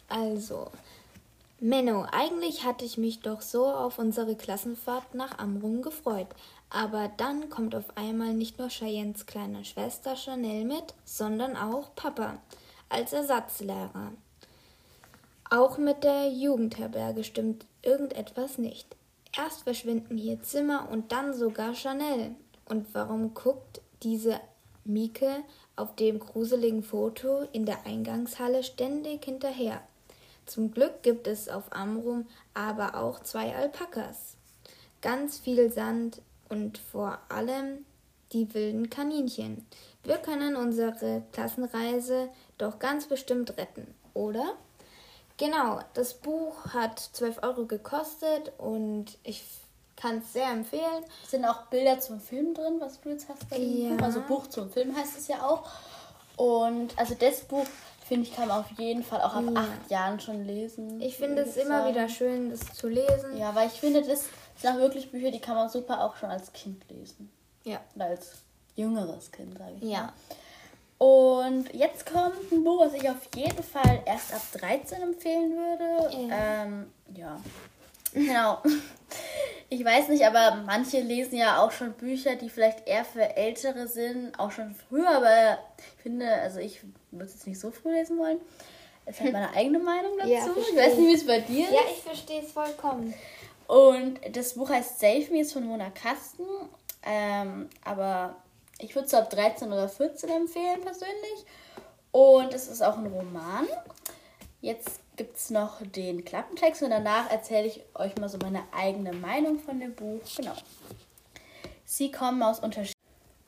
Also, 0.09 0.71
Menno, 1.59 2.07
eigentlich 2.13 2.65
hatte 2.65 2.85
ich 2.85 2.99
mich 2.99 3.21
doch 3.21 3.41
so 3.41 3.67
auf 3.67 3.99
unsere 3.99 4.37
Klassenfahrt 4.37 5.15
nach 5.15 5.39
Amrum 5.39 5.81
gefreut. 5.81 6.29
Aber 6.69 7.11
dann 7.17 7.49
kommt 7.49 7.75
auf 7.75 7.97
einmal 7.97 8.35
nicht 8.35 8.59
nur 8.59 8.69
Cheyennes 8.69 9.25
kleine 9.25 9.65
Schwester 9.65 10.17
Chanel 10.17 10.65
mit, 10.65 10.95
sondern 11.05 11.57
auch 11.57 11.95
Papa 11.95 12.39
als 12.89 13.13
Ersatzlehrer. 13.13 14.13
Auch 15.49 15.79
mit 15.79 16.05
der 16.05 16.29
Jugendherberge 16.29 17.25
stimmt 17.25 17.65
irgendetwas 17.83 18.59
nicht. 18.59 18.97
Erst 19.37 19.63
verschwinden 19.63 20.17
hier 20.17 20.43
Zimmer 20.43 20.89
und 20.91 21.13
dann 21.13 21.35
sogar 21.35 21.75
Chanel. 21.75 22.35
Und 22.65 22.93
warum 22.95 23.33
guckt 23.33 23.81
diese 24.03 24.41
Mieke 24.85 25.43
auf 25.77 25.95
dem 25.95 26.19
gruseligen 26.19 26.83
Foto 26.83 27.47
in 27.53 27.67
der 27.67 27.87
Eingangshalle 27.87 28.63
ständig 28.63 29.25
hinterher? 29.25 29.81
Zum 30.47 30.73
Glück 30.73 31.03
gibt 31.03 31.27
es 31.27 31.49
auf 31.49 31.73
Amrum 31.73 32.27
aber 32.55 32.95
auch 32.95 33.21
zwei 33.21 33.55
Alpakas, 33.55 34.37
ganz 35.03 35.39
viel 35.39 35.71
Sand 35.71 36.23
und 36.49 36.79
vor 36.79 37.19
allem 37.29 37.85
die 38.33 38.53
wilden 38.55 38.91
Kaninchen. 38.91 39.67
Wir 40.05 40.19
können 40.19 40.57
unsere 40.57 41.23
Klassenreise 41.33 42.29
doch 42.59 42.79
ganz 42.79 43.07
bestimmt 43.07 43.57
retten, 43.59 43.95
oder? 44.15 44.55
Genau, 45.37 45.81
das 45.95 46.15
Buch 46.15 46.67
hat 46.73 46.99
12 46.99 47.43
Euro 47.43 47.67
gekostet 47.67 48.53
und 48.57 49.19
ich 49.23 49.45
kann 49.97 50.19
es 50.19 50.33
sehr 50.33 50.51
empfehlen. 50.51 51.05
Es 51.25 51.31
sind 51.31 51.45
auch 51.45 51.67
Bilder 51.67 51.99
zum 52.01 52.21
Film 52.21 52.55
drin, 52.55 52.77
was 52.81 53.01
du 53.01 53.11
jetzt 53.11 53.29
hast 53.29 53.43
ja. 53.51 53.95
Buch. 53.95 54.03
Also 54.03 54.21
Buch 54.21 54.47
zum 54.47 54.71
Film 54.71 54.95
heißt 54.95 55.19
es 55.19 55.29
ja 55.29 55.43
auch. 55.43 55.65
Und 56.37 56.97
also 56.99 57.15
das 57.15 57.41
Buch, 57.41 57.67
finde 58.07 58.29
ich, 58.29 58.37
kann 58.37 58.49
man 58.49 58.61
auf 58.61 58.71
jeden 58.79 59.03
Fall 59.03 59.23
auch 59.23 59.35
ab 59.35 59.45
ja. 59.47 59.61
acht 59.61 59.91
Jahren 59.91 60.21
schon 60.21 60.45
lesen. 60.45 61.01
Ich 61.01 61.17
finde 61.17 61.43
es 61.43 61.57
immer 61.57 61.81
sagen. 61.81 61.95
wieder 61.95 62.09
schön, 62.09 62.51
das 62.51 62.61
zu 62.75 62.89
lesen. 62.89 63.37
Ja, 63.37 63.55
weil 63.55 63.69
ich 63.69 63.81
finde, 63.81 64.03
das 64.03 64.27
sind 64.57 64.71
auch 64.71 64.79
wirklich 64.79 65.11
Bücher, 65.11 65.31
die 65.31 65.41
kann 65.41 65.55
man 65.55 65.69
super 65.69 66.05
auch 66.05 66.17
schon 66.17 66.31
als 66.31 66.53
Kind 66.53 66.85
lesen. 66.91 67.33
Ja. 67.65 67.81
Oder 67.95 68.07
als 68.07 68.33
jüngeres 68.75 69.33
Kind, 69.33 69.57
sage 69.57 69.77
ich. 69.81 69.89
Ja. 69.91 70.03
Mal. 70.03 70.13
Und 70.99 71.75
jetzt 71.75 72.07
kommt 72.07 72.51
ein 72.51 72.65
Buch, 72.65 72.81
was 72.81 72.95
ich 72.95 73.09
auf 73.09 73.29
jeden 73.35 73.63
Fall 73.63 74.03
erst 74.07 74.33
ab 74.33 74.41
13 74.53 75.03
empfehlen 75.03 75.53
würde. 75.57 76.29
Ja. 76.29 76.65
Ähm, 76.65 76.93
ja. 77.15 77.41
Genau. 78.17 78.63
Ich 79.69 79.85
weiß 79.85 80.09
nicht, 80.09 80.25
aber 80.25 80.63
manche 80.65 81.01
lesen 81.01 81.37
ja 81.37 81.63
auch 81.63 81.71
schon 81.71 81.93
Bücher, 81.93 82.37
die 82.37 82.49
vielleicht 82.49 82.87
eher 82.87 83.05
für 83.05 83.37
Ältere 83.37 83.89
sind, 83.89 84.39
auch 84.39 84.53
schon 84.53 84.75
früher, 84.75 85.09
aber 85.09 85.59
ich 85.77 86.03
finde, 86.03 86.33
also 86.33 86.61
ich 86.61 86.83
würde 87.11 87.27
es 87.27 87.35
jetzt 87.35 87.47
nicht 87.47 87.61
so 87.61 87.71
früh 87.71 87.93
lesen 87.93 88.19
wollen. 88.19 88.39
Es 89.05 89.21
hat 89.21 89.33
meine 89.33 89.51
eigene 89.55 89.79
Meinung 89.79 90.13
dazu. 90.19 90.31
Ja, 90.31 90.47
ich 90.47 90.77
weiß 90.77 90.97
nicht, 90.97 91.09
wie 91.09 91.15
es 91.15 91.27
bei 91.27 91.41
dir 91.41 91.65
ist. 91.65 91.73
Ja, 91.73 91.81
ich 91.91 92.03
verstehe 92.03 92.43
es 92.43 92.53
vollkommen. 92.53 93.13
Und 93.67 94.21
das 94.33 94.55
Buch 94.55 94.71
heißt 94.71 95.01
Save 95.01 95.27
Me, 95.31 95.41
ist 95.41 95.53
von 95.53 95.67
Mona 95.67 95.91
Kasten. 95.91 96.45
Ähm, 97.05 97.69
aber 97.85 98.37
ich 98.79 98.95
würde 98.95 99.07
es 99.07 99.15
ab 99.15 99.29
13 99.31 99.73
oder 99.73 99.89
14 99.89 100.31
empfehlen 100.31 100.81
persönlich. 100.81 101.45
Und 102.13 102.55
es 102.55 102.69
ist 102.69 102.83
auch 102.83 102.97
ein 102.97 103.07
Roman. 103.07 103.67
Jetzt 104.61 105.01
gibt 105.17 105.37
es 105.37 105.51
noch 105.51 105.81
den 105.83 106.25
Klappentext 106.25 106.83
und 106.83 106.91
danach 106.91 107.31
erzähle 107.31 107.67
ich 107.67 107.83
euch 107.95 108.17
mal 108.17 108.29
so 108.29 108.39
meine 108.39 108.63
eigene 108.73 109.13
Meinung 109.13 109.59
von 109.59 109.81
dem 109.81 109.95
Buch. 109.95 110.21
Genau. 110.37 110.55
Sie 111.85 112.11
kommen 112.11 112.43
aus 112.43 112.61
unterschied 112.61 112.95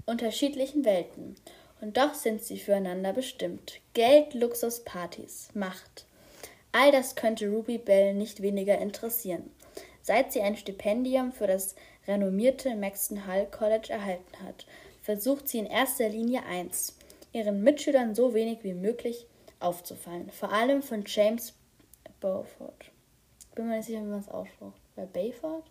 unterschiedlichen 0.07 0.87
Welten 0.87 1.37
und 1.83 1.99
doch 1.99 2.15
sind 2.15 2.43
sie 2.43 2.59
füreinander 2.59 3.13
bestimmt. 3.13 3.81
Geld, 3.93 4.33
Luxus, 4.33 4.83
Partys, 4.83 5.51
Macht. 5.53 6.07
All 6.73 6.91
das 6.93 7.15
könnte 7.15 7.49
Ruby 7.51 7.77
Bell 7.77 8.15
nicht 8.15 8.41
weniger 8.41 8.79
interessieren, 8.79 9.51
seit 10.01 10.33
sie 10.33 10.41
ein 10.41 10.57
Stipendium 10.57 11.33
für 11.33 11.47
das 11.47 11.75
renommierte 12.07 12.75
Maxton 12.75 13.27
Hall 13.27 13.47
College 13.51 13.93
erhalten 13.93 14.43
hat 14.47 14.65
versucht 15.09 15.49
sie 15.49 15.61
in 15.61 15.65
erster 15.65 16.11
Linie 16.11 16.43
eins, 16.45 16.95
ihren 17.33 17.63
Mitschülern 17.63 18.15
so 18.15 18.35
wenig 18.35 18.59
wie 18.63 18.75
möglich 18.75 19.25
aufzufallen. 19.59 20.29
Vor 20.31 20.53
allem 20.53 20.83
von 20.83 21.03
James 21.07 21.55
Beaufort. 22.21 22.91
Bin 23.55 23.69
mir 23.69 23.77
nicht 23.77 23.87
sicher, 23.87 24.01
wie 24.01 24.07
man 24.07 24.21
es 24.21 24.29
ausspricht. 24.29 24.81
Bei 24.97 25.07
Bayford? 25.07 25.65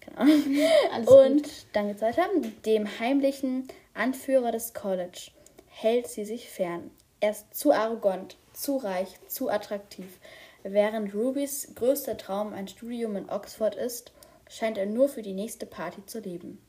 Keine 0.00 0.18
Ahnung. 0.18 1.06
Und 1.06 1.42
gut. 1.42 1.66
dann 1.72 1.88
geht's 1.88 2.02
weiter. 2.02 2.26
Dem 2.66 3.00
heimlichen 3.00 3.68
Anführer 3.94 4.52
des 4.52 4.74
College 4.74 5.30
hält 5.66 6.08
sie 6.08 6.24
sich 6.24 6.50
fern. 6.50 6.90
Er 7.20 7.30
ist 7.30 7.54
zu 7.54 7.72
arrogant, 7.72 8.36
zu 8.52 8.76
reich, 8.76 9.08
zu 9.26 9.50
attraktiv. 9.50 10.18
Während 10.62 11.14
Rubys 11.14 11.72
größter 11.74 12.16
Traum 12.16 12.52
ein 12.52 12.68
Studium 12.68 13.16
in 13.16 13.30
Oxford 13.30 13.74
ist, 13.74 14.12
scheint 14.48 14.76
er 14.76 14.86
nur 14.86 15.08
für 15.08 15.22
die 15.22 15.32
nächste 15.32 15.64
Party 15.66 16.04
zu 16.06 16.20
leben. 16.20 16.60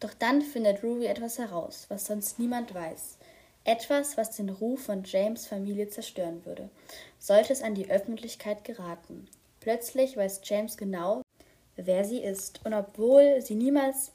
Doch 0.00 0.14
dann 0.14 0.42
findet 0.42 0.82
Ruby 0.82 1.06
etwas 1.06 1.38
heraus, 1.38 1.86
was 1.88 2.06
sonst 2.06 2.38
niemand 2.38 2.74
weiß. 2.74 3.18
Etwas, 3.64 4.16
was 4.16 4.36
den 4.36 4.48
Ruf 4.48 4.84
von 4.84 5.04
James 5.04 5.46
Familie 5.46 5.88
zerstören 5.88 6.44
würde, 6.44 6.68
sollte 7.18 7.52
es 7.52 7.62
an 7.62 7.74
die 7.74 7.90
Öffentlichkeit 7.90 8.64
geraten. 8.64 9.28
Plötzlich 9.60 10.16
weiß 10.16 10.40
James 10.44 10.76
genau, 10.76 11.22
wer 11.76 12.04
sie 12.04 12.18
ist, 12.18 12.60
und 12.64 12.74
obwohl 12.74 13.40
sie 13.40 13.54
niemals 13.54 14.12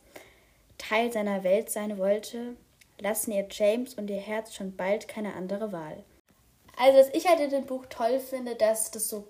Teil 0.78 1.12
seiner 1.12 1.44
Welt 1.44 1.70
sein 1.70 1.98
wollte, 1.98 2.56
lassen 3.00 3.32
ihr 3.32 3.48
James 3.50 3.94
und 3.94 4.10
ihr 4.10 4.20
Herz 4.20 4.54
schon 4.54 4.76
bald 4.76 5.08
keine 5.08 5.34
andere 5.34 5.72
Wahl. 5.72 6.04
Also, 6.78 7.00
was 7.00 7.10
ich 7.14 7.28
halt 7.28 7.40
in 7.40 7.50
dem 7.50 7.66
Buch 7.66 7.86
toll 7.90 8.20
finde, 8.20 8.56
dass 8.56 8.92
das 8.92 9.10
so 9.10 9.28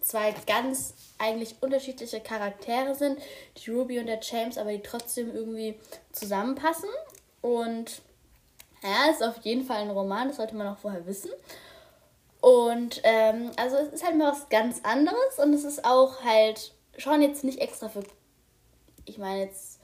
zwei 0.00 0.34
ganz 0.46 0.94
eigentlich 1.18 1.56
unterschiedliche 1.60 2.20
Charaktere 2.20 2.94
sind, 2.94 3.18
die 3.56 3.70
Ruby 3.70 3.98
und 3.98 4.06
der 4.06 4.20
James, 4.20 4.58
aber 4.58 4.72
die 4.72 4.82
trotzdem 4.82 5.34
irgendwie 5.34 5.78
zusammenpassen. 6.12 6.90
Und 7.40 8.02
ja, 8.82 9.10
ist 9.10 9.22
auf 9.22 9.38
jeden 9.42 9.64
Fall 9.64 9.82
ein 9.82 9.90
Roman, 9.90 10.28
das 10.28 10.36
sollte 10.36 10.56
man 10.56 10.68
auch 10.68 10.78
vorher 10.78 11.06
wissen. 11.06 11.30
Und 12.40 13.00
ähm, 13.04 13.50
also 13.56 13.76
es 13.76 13.92
ist 13.92 14.04
halt 14.04 14.16
mal 14.16 14.32
was 14.32 14.48
ganz 14.48 14.80
anderes 14.82 15.38
und 15.42 15.52
es 15.52 15.64
ist 15.64 15.84
auch 15.84 16.22
halt 16.22 16.72
schon 16.96 17.20
jetzt 17.20 17.44
nicht 17.44 17.60
extra 17.60 17.88
für, 17.88 18.02
ich 19.04 19.18
meine 19.18 19.44
jetzt 19.44 19.78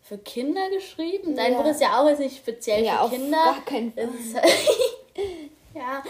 für 0.00 0.18
Kinder 0.18 0.70
geschrieben. 0.70 1.34
Dein 1.34 1.52
ja. 1.52 1.60
Buch 1.60 1.68
ist 1.68 1.80
ja 1.80 2.00
auch 2.00 2.08
jetzt 2.08 2.20
nicht 2.20 2.36
speziell 2.36 2.84
ja, 2.84 3.04
für 3.04 3.16
Kinder. 3.16 3.36
Gar 3.36 3.64
kein 3.64 3.92
Fall. 4.32 4.42
ja, 5.74 6.02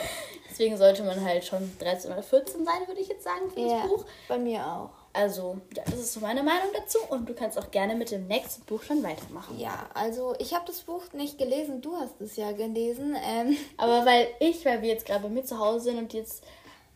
Deswegen 0.58 0.76
sollte 0.76 1.04
man 1.04 1.24
halt 1.24 1.44
schon 1.44 1.70
13 1.78 2.10
oder 2.10 2.22
14 2.22 2.64
sein, 2.64 2.88
würde 2.88 3.00
ich 3.00 3.06
jetzt 3.06 3.22
sagen, 3.22 3.48
für 3.48 3.60
ja, 3.60 3.82
das 3.82 3.88
Buch. 3.88 4.04
Bei 4.26 4.38
mir 4.38 4.66
auch. 4.66 4.90
Also, 5.18 5.56
ja, 5.74 5.82
das 5.84 5.96
ist 5.96 6.12
so 6.12 6.20
meine 6.20 6.44
Meinung 6.44 6.68
dazu 6.72 6.98
und 7.08 7.28
du 7.28 7.34
kannst 7.34 7.58
auch 7.58 7.72
gerne 7.72 7.96
mit 7.96 8.12
dem 8.12 8.28
nächsten 8.28 8.64
Buch 8.66 8.84
schon 8.84 9.02
weitermachen. 9.02 9.58
Ja, 9.58 9.88
also 9.92 10.36
ich 10.38 10.54
habe 10.54 10.64
das 10.68 10.82
Buch 10.82 11.02
nicht 11.12 11.38
gelesen, 11.38 11.80
du 11.80 11.96
hast 11.96 12.20
es 12.20 12.36
ja 12.36 12.52
gelesen. 12.52 13.16
Ähm. 13.28 13.56
Aber 13.76 14.06
weil 14.06 14.28
ich, 14.38 14.64
weil 14.64 14.80
wir 14.80 14.90
jetzt 14.90 15.06
gerade 15.06 15.24
bei 15.24 15.28
mir 15.28 15.44
zu 15.44 15.58
Hause 15.58 15.86
sind 15.86 15.98
und 15.98 16.12
jetzt, 16.12 16.44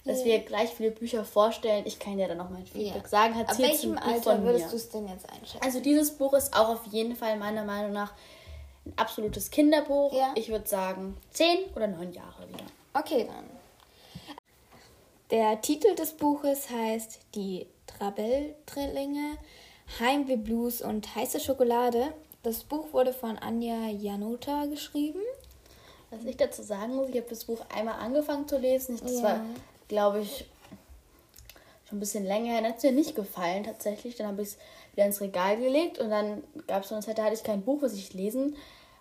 dass 0.04 0.18
yeah. 0.18 0.26
wir 0.26 0.38
gleich 0.38 0.70
viele 0.70 0.92
Bücher 0.92 1.24
vorstellen, 1.24 1.82
ich 1.84 1.98
kann 1.98 2.16
ja 2.16 2.28
dann 2.28 2.38
noch 2.38 2.48
mein 2.48 2.64
Feedback 2.64 3.02
yeah. 3.02 3.08
sagen. 3.08 3.34
Hat 3.34 3.50
Ab 3.50 3.58
welchem 3.58 3.98
Alter 3.98 4.40
würdest 4.44 4.70
du 4.70 4.76
es 4.76 4.88
denn 4.88 5.08
jetzt 5.08 5.28
einschätzen? 5.28 5.64
Also 5.64 5.80
dieses 5.80 6.12
Buch 6.12 6.32
ist 6.34 6.56
auch 6.56 6.68
auf 6.68 6.86
jeden 6.92 7.16
Fall 7.16 7.36
meiner 7.38 7.64
Meinung 7.64 7.90
nach 7.90 8.12
ein 8.86 8.92
absolutes 8.94 9.50
Kinderbuch. 9.50 10.12
Ja. 10.12 10.30
Ich 10.36 10.48
würde 10.48 10.68
sagen 10.68 11.16
10 11.32 11.72
oder 11.74 11.88
9 11.88 12.12
Jahre 12.12 12.48
wieder. 12.48 12.66
Okay, 12.94 13.26
dann. 13.28 13.50
Der 15.32 15.60
Titel 15.60 15.96
des 15.96 16.12
Buches 16.12 16.70
heißt 16.70 17.18
Die 17.34 17.66
Trabell-Drillinge, 17.98 19.38
Heimweh 20.00 20.36
Blues 20.36 20.82
und 20.82 21.14
heiße 21.14 21.40
Schokolade. 21.40 22.12
Das 22.42 22.64
Buch 22.64 22.92
wurde 22.92 23.12
von 23.12 23.38
Anja 23.38 23.88
Janota 23.88 24.66
geschrieben. 24.66 25.20
Was 26.10 26.24
ich 26.24 26.36
dazu 26.36 26.62
sagen 26.62 26.96
muss, 26.96 27.08
ich 27.08 27.16
habe 27.16 27.28
das 27.28 27.44
Buch 27.44 27.60
einmal 27.74 27.94
angefangen 27.94 28.46
zu 28.46 28.58
lesen. 28.58 28.98
Das 29.02 29.16
ja. 29.16 29.22
war, 29.22 29.40
glaube 29.88 30.20
ich, 30.20 30.46
schon 31.88 31.98
ein 31.98 32.00
bisschen 32.00 32.24
länger 32.24 32.52
her. 32.52 32.62
Dann 32.62 32.70
hat 32.70 32.78
es 32.78 32.84
mir 32.84 32.92
nicht 32.92 33.14
gefallen 33.14 33.64
tatsächlich. 33.64 34.16
Dann 34.16 34.26
habe 34.26 34.42
ich 34.42 34.48
es 34.48 34.58
wieder 34.92 35.06
ins 35.06 35.20
Regal 35.20 35.56
gelegt 35.56 35.98
und 35.98 36.10
dann 36.10 36.42
gab 36.66 36.82
es 36.82 36.88
so 36.88 36.94
eine 36.94 37.04
Zeit, 37.04 37.18
da 37.18 37.24
hatte 37.24 37.34
ich 37.34 37.44
kein 37.44 37.62
Buch, 37.62 37.82
was 37.82 37.94
ich 37.94 38.12
lesen 38.12 38.56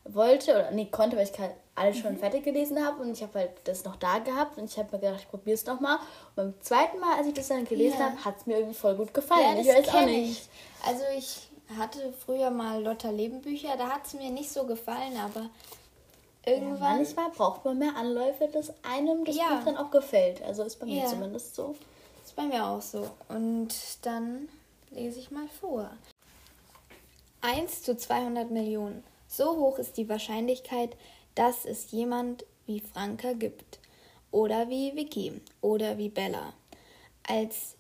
wollte 0.06 0.52
oder 0.52 0.72
nee, 0.72 0.86
konnte, 0.86 1.16
weil 1.16 1.30
ich 1.32 1.40
halt 1.40 1.54
alles 1.76 1.98
schon 1.98 2.14
mhm. 2.14 2.20
fertig 2.20 2.44
gelesen 2.44 2.84
habe 2.86 3.02
und 3.02 3.12
ich 3.12 3.22
habe 3.22 3.40
halt 3.40 3.52
das 3.64 3.84
noch 3.84 3.96
da 3.96 4.20
gehabt 4.20 4.58
und 4.58 4.66
ich 4.66 4.78
habe 4.78 4.90
mir 4.92 5.00
gedacht, 5.00 5.22
ich 5.22 5.30
probiere 5.30 5.56
es 5.56 5.66
nochmal. 5.66 5.98
Und 5.98 6.36
beim 6.36 6.54
zweiten 6.62 7.00
Mal, 7.00 7.18
als 7.18 7.28
ich 7.28 7.34
das 7.34 7.48
dann 7.48 7.66
gelesen 7.66 8.00
ja. 8.00 8.06
habe, 8.06 8.26
hat 8.26 8.38
es 8.38 8.46
mir 8.46 8.58
irgendwie 8.58 8.78
voll 8.78 8.96
gut 8.96 9.14
gefallen. 9.14 9.64
Ja, 9.64 9.78
ich 9.78 9.88
weiß 9.88 9.96
auch 9.96 10.06
nicht. 10.06 10.32
Ich. 10.32 10.88
Also 10.88 11.04
ich 11.18 11.48
hatte 11.78 12.14
früher 12.26 12.50
mal 12.50 12.84
Lotta 12.84 13.10
Leben 13.10 13.42
Bücher, 13.42 13.76
da 13.78 13.90
hat 13.90 14.06
es 14.06 14.14
mir 14.14 14.30
nicht 14.30 14.52
so 14.52 14.66
gefallen, 14.66 15.16
aber 15.18 15.50
irgendwann. 16.46 16.92
Ja, 16.92 16.98
manchmal 16.98 17.30
braucht 17.30 17.64
man 17.64 17.78
mehr 17.78 17.96
Anläufe, 17.96 18.48
dass 18.48 18.74
einem 18.84 19.24
das 19.24 19.36
ja. 19.36 19.56
Buch 19.56 19.66
dann 19.66 19.78
auch 19.78 19.92
gefällt. 19.92 20.42
Also 20.44 20.64
ist 20.64 20.80
bei 20.80 20.86
mir 20.86 21.06
zumindest 21.08 21.56
so. 21.56 21.76
Ist 22.24 22.36
bei 22.36 22.44
mir 22.44 22.66
auch 22.66 22.82
so. 22.82 23.10
Und 23.30 23.70
dann 24.04 24.50
lese 24.92 25.20
ich 25.20 25.32
mal 25.32 25.48
vor. 25.60 25.90
1 27.42 27.84
zu 27.84 27.98
200 27.98 28.52
Millionen. 28.52 29.04
So 29.32 29.56
hoch 29.56 29.80
ist 29.80 29.96
die 29.96 30.10
Wahrscheinlichkeit, 30.10 30.98
dass 31.36 31.64
es 31.64 31.92
jemand 31.92 32.46
wie 32.66 32.82
Franka 32.82 33.32
gibt. 33.32 33.80
Oder 34.30 34.70
wie 34.70 34.94
Vicky. 34.94 35.40
Oder 35.62 35.98
wie 35.98 36.10
Bella. 36.10 36.54
Als 37.26 37.78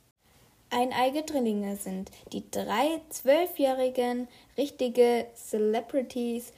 eineige 0.69 1.23
Drillinge 1.23 1.75
sind 1.75 2.09
die 2.31 2.49
drei 2.49 3.01
zwölfjährigen 3.09 4.29
richtige 4.57 5.27
Celebrities. 5.35 6.53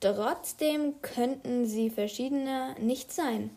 Trotzdem 0.00 1.00
könnten 1.02 1.66
sie 1.66 1.88
verschiedener 1.88 2.76
nicht 2.80 3.12
sein. 3.12 3.50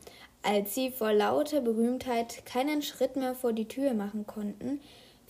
Als 0.43 0.75
sie 0.75 0.91
vor 0.91 1.13
lauter 1.13 1.61
Berühmtheit 1.61 2.45
keinen 2.45 2.83
Schritt 2.83 3.15
mehr 3.15 3.33
vor 3.33 3.53
die 3.53 3.67
Tür 3.67 3.95
machen 3.95 4.27
konnten, 4.27 4.79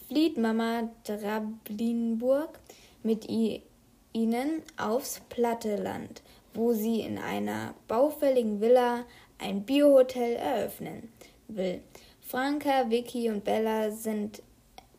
flieht 0.10 0.36
Mama 0.38 0.90
Drablinburg 1.06 2.60
mit 3.04 3.30
ihr 3.30 3.62
ihnen 4.16 4.64
aufs 4.78 5.22
platte 5.30 5.76
Land, 5.76 6.24
wo 6.54 6.74
sie 6.74 7.02
in 7.02 7.18
einer 7.18 7.76
baufälligen 7.88 8.62
Villa 8.62 9.06
ein 9.38 9.64
Biohotel 9.64 10.38
eröffnen 10.38 11.12
will. 11.50 11.84
Franka, 12.22 12.90
Vicky 12.90 13.30
und 13.30 13.44
Bella 13.44 13.92
sind 13.92 14.42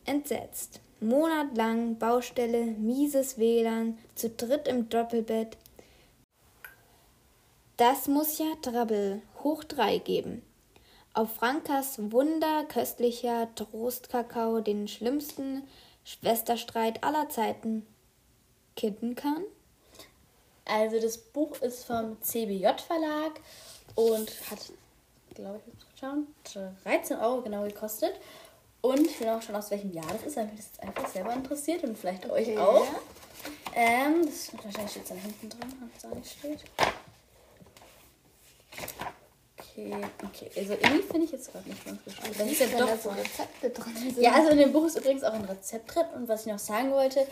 entsetzt. 0.05 0.81
Monatlang 1.01 1.99
Baustelle, 1.99 2.67
mieses 2.67 3.39
WLAN, 3.39 3.99
zu 4.15 4.31
dritt 4.31 4.69
im 4.69 4.89
Doppelbett. 4.89 5.57
Das 7.77 8.09
muss 8.09 8.39
ja 8.39 8.47
Trouble 8.63 9.23
hoch 9.43 9.65
drei 9.65 9.99
geben. 9.99 10.43
Auf 11.13 11.35
Frankas 11.35 11.99
wunderköstlicher 12.13 13.49
Trostkakao 13.55 14.61
den 14.61 14.89
schlimmsten 14.89 15.65
Schwesterstreit 16.05 17.03
aller 17.03 17.29
Zeiten 17.29 17.87
kitten 18.77 19.15
kann? 19.15 19.45
Also 20.65 21.01
das 21.01 21.19
Buch 21.19 21.61
ist 21.63 21.85
vom 21.85 22.21
CBJ 22.21 22.67
Verlag 22.87 23.41
und 23.95 24.29
hat, 24.51 24.59
glaube 25.35 25.61
ich, 25.61 25.73
jetzt 25.73 25.87
schauen, 25.99 26.27
13 26.85 27.19
Euro 27.19 27.43
genau 27.43 27.63
gekostet. 27.63 28.13
Und 28.81 29.07
ich 29.07 29.19
will 29.21 29.29
auch 29.29 29.43
schon 29.43 29.57
aus 29.57 29.71
welchem 29.71 29.93
Jahr 29.93 30.07
das 30.13 30.23
ist, 30.23 30.37
weil 30.37 30.47
mich 30.47 30.57
das 30.57 30.67
jetzt 30.67 30.83
einfach 30.83 31.09
selber 31.09 31.33
interessiert 31.33 31.83
und 31.83 31.97
vielleicht 31.97 32.25
okay. 32.27 32.57
euch 32.57 32.59
auch. 32.59 32.87
Ähm, 33.75 34.25
das 34.25 34.53
wahrscheinlich 34.53 34.91
steht 34.91 35.03
es 35.05 35.09
da 35.09 35.15
hinten 35.15 35.49
drin, 35.49 35.75
wenn 35.81 35.91
es 35.95 36.03
da 36.03 36.09
nicht 36.09 36.39
steht. 36.39 36.65
Okay, 39.77 39.93
okay. 40.25 40.51
Also 40.57 40.73
irgendwie 40.73 41.03
finde 41.03 41.25
ich 41.27 41.33
jetzt 41.33 41.53
gerade 41.53 41.69
nicht 41.69 41.85
ganz 41.85 42.03
geschrieben. 42.03 42.35
Das 42.39 42.51
ist 42.51 42.61
ja 42.61 42.67
doch 42.79 42.89
da 42.89 42.97
so 42.97 43.11
Rezepte 43.11 43.71
drin 43.71 43.95
sind. 43.97 44.23
Ja, 44.23 44.33
also 44.33 44.51
in 44.51 44.59
dem 44.59 44.73
Buch 44.73 44.87
ist 44.87 44.97
übrigens 44.97 45.23
auch 45.23 45.35
ein 45.35 45.45
Rezept 45.45 45.95
drin. 45.95 46.07
Und 46.15 46.29
was 46.29 46.47
ich 46.47 46.53
noch 46.53 46.59
sagen 46.59 46.93
wollte, 46.93 47.27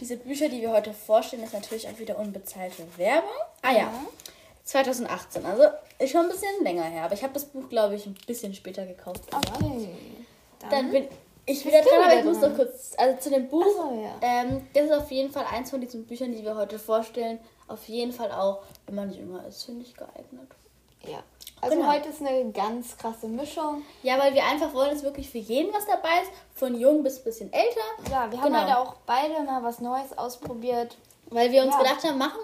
diese 0.00 0.16
Bücher, 0.16 0.48
die 0.48 0.60
wir 0.60 0.72
heute 0.72 0.92
vorstellen, 0.92 1.44
ist 1.44 1.54
natürlich 1.54 1.88
auch 1.88 1.98
wieder 1.98 2.18
unbezahlte 2.18 2.82
Werbung. 2.96 3.30
Ah 3.62 3.72
ja, 3.72 3.92
2018. 4.64 5.46
Also 5.46 5.62
ist 5.98 6.10
schon 6.10 6.22
ein 6.22 6.30
bisschen 6.30 6.64
länger 6.64 6.82
her. 6.82 7.04
Aber 7.04 7.14
ich 7.14 7.22
habe 7.22 7.32
das 7.32 7.44
Buch, 7.44 7.68
glaube 7.68 7.94
ich, 7.94 8.06
ein 8.06 8.16
bisschen 8.26 8.54
später 8.54 8.84
gekauft. 8.86 9.22
Okay. 9.32 9.88
Dann 10.70 10.90
bin 10.90 11.06
ich 11.46 11.64
wieder 11.64 11.82
dran, 11.82 12.02
aber 12.04 12.18
ich 12.18 12.24
muss 12.24 12.40
noch 12.40 12.56
kurz, 12.56 12.94
also 12.96 13.20
zu 13.20 13.30
dem 13.30 13.48
Buch, 13.48 13.66
so, 13.76 14.02
ja. 14.02 14.16
ähm, 14.22 14.66
das 14.72 14.86
ist 14.86 14.92
auf 14.92 15.10
jeden 15.10 15.30
Fall 15.30 15.44
eins 15.52 15.70
von 15.70 15.80
diesen 15.80 16.06
Büchern, 16.06 16.32
die 16.32 16.42
wir 16.42 16.56
heute 16.56 16.78
vorstellen. 16.78 17.38
Auf 17.68 17.86
jeden 17.86 18.12
Fall 18.12 18.32
auch, 18.32 18.62
wenn 18.86 18.94
man 18.94 19.12
jünger 19.12 19.46
ist, 19.46 19.64
finde 19.64 19.82
ich 19.82 19.94
geeignet. 19.94 20.48
Ja. 21.06 21.22
Also 21.60 21.76
Genau. 21.76 21.90
heute 21.92 22.08
ist 22.10 22.20
eine 22.20 22.50
ganz 22.52 22.96
krasse 22.98 23.26
Mischung. 23.26 23.82
Ja, 24.02 24.18
weil 24.18 24.34
wir 24.34 24.44
einfach 24.44 24.74
wollen, 24.74 24.90
dass 24.90 25.02
wirklich 25.02 25.30
für 25.30 25.38
jeden 25.38 25.72
was 25.72 25.86
dabei 25.86 26.20
ist, 26.22 26.30
von 26.54 26.78
jung 26.78 27.02
bis 27.02 27.22
bisschen 27.22 27.50
älter. 27.52 27.80
Ja, 28.10 28.30
wir 28.30 28.38
haben 28.40 28.52
Genau. 28.52 28.62
heute 28.64 28.78
auch 28.78 28.94
beide 29.06 29.42
mal 29.42 29.62
was 29.62 29.80
Neues 29.80 30.16
ausprobiert. 30.16 30.96
Weil 31.30 31.50
wir 31.52 31.62
uns 31.62 31.72
Ja. 31.72 31.78
gedacht 31.78 32.04
haben, 32.04 32.18
machen, 32.18 32.38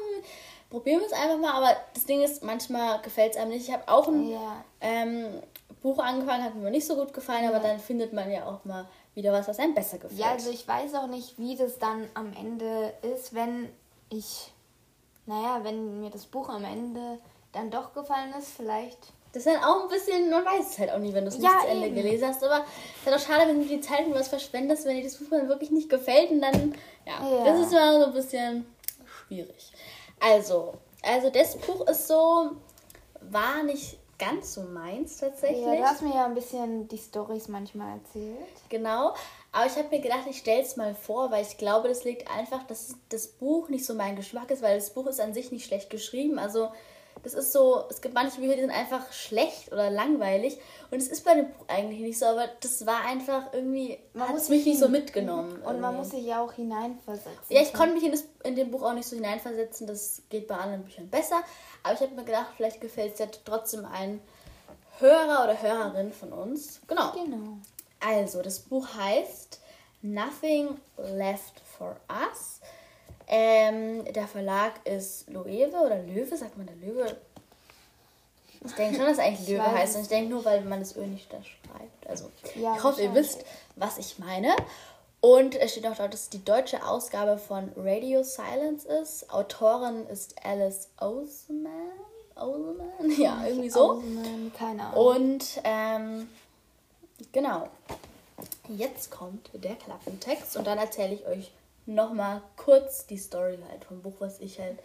probieren 0.71 1.01
wir 1.01 1.07
es 1.07 1.13
einfach 1.13 1.37
mal. 1.39 1.53
Aber 1.53 1.77
das 1.93 2.07
Ding 2.07 2.23
ist, 2.23 2.43
manchmal 2.43 3.01
gefällt 3.03 3.33
es 3.33 3.37
einem 3.39 3.51
nicht. 3.51 3.69
Ich 3.69 3.73
habe 3.75 3.87
auch 3.89 4.09
ein 4.09 4.31
Ja. 4.31 4.65
ähm, 4.81 5.43
Buch 5.83 5.99
angefangen, 5.99 6.43
hat 6.45 6.55
mir 6.55 6.71
nicht 6.71 6.87
so 6.87 6.95
gut 6.97 7.13
gefallen, 7.13 7.47
aber 7.47 7.59
Ja. 7.59 7.63
dann 7.73 7.79
findet 7.79 8.13
man 8.15 8.31
ja 8.31 8.47
auch 8.47 8.65
mal 8.65 8.87
wieder 9.15 9.33
was, 9.33 9.49
was 9.49 9.59
einem 9.59 9.75
besser 9.75 9.99
gefällt. 9.99 10.19
Ja, 10.21 10.31
also 10.33 10.51
ich 10.51 10.67
weiß 10.67 10.95
auch 10.95 11.07
nicht, 11.09 11.39
wie 11.39 11.57
das 11.57 11.79
dann 11.79 12.09
am 12.15 12.33
Ende 12.33 12.93
ist, 13.03 13.35
wenn 13.35 13.69
ich, 14.09 14.53
naja, 15.27 15.61
wenn 15.63 16.01
mir 16.01 16.11
das 16.11 16.25
Buch 16.27 16.49
am 16.49 16.65
Ende 16.65 17.19
dann 17.53 17.71
doch 17.71 17.93
gefallen 17.93 18.33
ist, 18.39 18.49
vielleicht. 18.57 18.99
Das 19.33 19.47
ist 19.47 19.55
dann 19.55 19.63
auch 19.63 19.83
ein 19.85 19.89
bisschen, 19.89 20.29
man 20.29 20.45
weiß 20.45 20.71
es 20.71 20.79
halt 20.79 20.91
auch 20.91 20.99
nie, 20.99 21.15
wenn 21.15 21.25
du 21.25 21.29
es 21.29 21.39
nicht 21.39 21.45
Ja, 21.51 21.61
zu 21.61 21.69
Ende 21.69 21.87
eben. 21.87 21.95
gelesen 21.95 22.27
hast. 22.29 22.43
Aber 22.43 22.65
es 22.65 23.01
ist 23.01 23.07
halt 23.07 23.17
auch 23.17 23.27
schade, 23.27 23.49
wenn 23.49 23.61
du 23.61 23.67
die 23.69 23.81
Zeit 23.81 24.07
mit 24.09 24.17
was 24.19 24.27
verschwendest, 24.29 24.85
wenn 24.87 24.97
dir 24.97 25.05
das 25.05 25.17
Buch 25.17 25.29
dann 25.31 25.49
wirklich 25.49 25.71
nicht 25.71 25.89
gefällt. 25.89 26.31
Und 26.33 26.41
dann, 26.41 26.75
ja, 27.07 27.29
Ja. 27.29 27.45
das 27.45 27.61
ist 27.61 27.73
immer 27.73 28.01
so 28.01 28.07
ein 28.07 28.13
bisschen 28.13 28.67
schwierig. 29.27 29.73
Also, 30.19 30.75
also 31.03 31.31
das 31.31 31.57
Buch 31.59 31.87
ist 31.89 32.09
so, 32.09 32.51
war 33.21 33.63
nicht 33.63 33.99
ganz 34.19 34.55
so 34.55 34.63
meins 34.63 35.19
tatsächlich. 35.19 35.65
Ja, 35.65 35.77
du 35.77 35.83
hast 35.85 36.03
mir 36.03 36.15
ja 36.15 36.25
ein 36.27 36.35
bisschen 36.35 36.89
die 36.89 36.99
Storys 36.99 37.47
manchmal 37.49 37.99
erzählt. 37.99 38.37
Genau. 38.69 39.15
Aber 39.53 39.67
ich 39.67 39.77
habe 39.77 39.89
mir 39.91 40.01
gedacht, 40.01 40.27
ich 40.29 40.39
stelle 40.39 40.63
es 40.63 40.77
mal 40.77 40.95
vor, 40.95 41.31
weil 41.31 41.43
ich 41.43 41.57
glaube, 41.57 41.89
das 41.89 42.05
liegt 42.05 42.29
einfach, 42.31 42.65
dass 42.65 42.97
das 43.09 43.29
Buch 43.29 43.69
nicht 43.69 43.87
so 43.87 43.95
mein 43.95 44.17
Geschmack 44.17 44.51
ist, 44.51 44.61
weil 44.63 44.77
das 44.79 44.91
Buch 44.91 45.07
ist 45.07 45.21
an 45.21 45.33
sich 45.35 45.53
nicht 45.53 45.65
schlecht 45.67 45.89
geschrieben. 45.89 46.39
Also 46.39 46.71
das 47.23 47.35
ist 47.35 47.53
so, 47.53 47.85
es 47.91 48.01
gibt 48.01 48.15
manche 48.15 48.41
Bücher, 48.41 48.55
die 48.55 48.63
sind 48.63 48.71
einfach 48.71 49.13
schlecht 49.13 49.73
oder 49.73 49.91
langweilig. 49.91 50.59
Und 50.91 50.99
es 50.99 51.09
ist 51.09 51.25
bei 51.25 51.35
dem 51.35 51.51
Buch 51.51 51.67
eigentlich 51.69 52.01
nicht 52.01 52.19
so, 52.19 52.27
aber 52.27 52.49
das 52.61 52.87
war 52.87 53.05
einfach 53.05 53.53
irgendwie, 53.53 53.99
man 54.15 54.29
hat 54.29 54.35
muss 54.35 54.45
es 54.45 54.49
mich 54.49 54.65
nicht 54.65 54.79
so 54.79 54.89
mitgenommen. 54.89 55.57
Und 55.57 55.81
man 55.81 55.95
irgendwie. 55.95 55.97
muss 55.99 56.11
sich 56.11 56.25
ja 56.25 56.43
auch 56.43 56.53
hineinversetzen. 56.53 57.33
Ja, 57.49 57.63
ich 57.63 57.73
konnte 57.73 57.95
mich 57.95 58.05
in, 58.05 58.13
das, 58.13 58.25
in 58.45 58.57
dem 58.57 58.71
Buch 58.71 58.83
auch 58.83 58.95
nicht 58.95 59.07
so 59.07 59.17
hineinversetzen. 59.17 59.87
Das 59.87 60.23
geht 60.31 60.49
bei 60.49 60.57
anderen 60.57 60.85
Büchern 60.85 61.09
besser. 61.09 61.43
Aber 61.83 61.95
ich 61.95 62.01
habe 62.01 62.15
mir 62.15 62.25
gedacht, 62.25 62.49
vielleicht 62.57 62.81
gefällt 62.81 63.15
es 63.15 63.19
ja 63.19 63.27
trotzdem 63.45 63.85
ein 63.85 64.21
Hörer 64.99 65.45
oder 65.45 65.61
Hörerin 65.61 66.13
von 66.13 66.33
uns. 66.33 66.81
Genau. 66.87 67.13
Genau. 67.13 67.59
Also, 68.01 68.43
das 68.43 68.61
Buch 68.61 68.89
heißt 68.97 69.61
Nothing 70.03 70.79
Left 70.97 71.61
for 71.77 71.97
Us. 72.09 72.61
Ähm, 73.33 74.05
der 74.13 74.27
Verlag 74.27 74.73
ist 74.85 75.31
Loewe 75.31 75.71
oder 75.87 75.99
Löwe, 76.03 76.37
sagt 76.37 76.59
man 76.59 76.67
der 76.67 76.75
Löwe? 76.77 77.17
Ich 78.65 78.73
denke 78.73 78.97
schon, 78.97 79.05
dass 79.05 79.15
es 79.15 79.19
eigentlich 79.21 79.49
Ich 79.49 79.55
Löwe 79.55 79.71
heißt. 79.73 79.95
Und 79.95 80.03
ich 80.03 80.09
denke 80.09 80.31
nur, 80.31 80.45
weil 80.45 80.63
man 80.63 80.81
das 80.81 80.97
Ö 80.97 81.07
nicht 81.07 81.33
da 81.33 81.39
schreibt. 81.43 82.09
Also, 82.09 82.29
Ja, 82.57 82.77
ich 82.77 82.83
hoffe, 82.83 83.03
ihr 83.03 83.15
wisst, 83.15 83.45
was 83.77 83.99
ich 83.99 84.19
meine. 84.19 84.55
Und 85.21 85.55
es 85.55 85.71
steht 85.71 85.87
auch 85.87 85.97
dort, 85.97 86.13
dass 86.13 86.23
es 86.23 86.29
die 86.31 86.45
deutsche 86.45 86.85
Ausgabe 86.85 87.39
von 87.39 87.71
Radio 87.77 88.25
Silence 88.25 88.89
ist. 88.89 89.31
Autorin 89.33 90.07
ist 90.09 90.35
Alice 90.45 90.89
Oseman. 91.01 91.71
Oseman? 92.35 92.89
Ja, 93.17 93.45
irgendwie 93.47 93.71
so. 93.71 93.93
Außen, 93.93 94.53
keine 94.59 94.87
Ahnung. 94.87 95.07
Und 95.07 95.61
ähm, 95.63 96.29
genau. 97.31 97.69
Jetzt 98.69 99.13
kommt 99.13 99.51
der 99.55 99.77
Klappentext 99.77 100.57
und 100.57 100.67
dann 100.67 100.79
erzähle 100.79 101.15
ich 101.15 101.27
euch 101.27 101.53
nochmal 101.87 102.43
kurz 102.57 103.07
die 103.07 103.19
Story 103.19 103.59
halt 103.69 103.85
vom 103.85 104.03
Buch, 104.03 104.15
was 104.19 104.41
ich 104.41 104.59
halt 104.59 104.79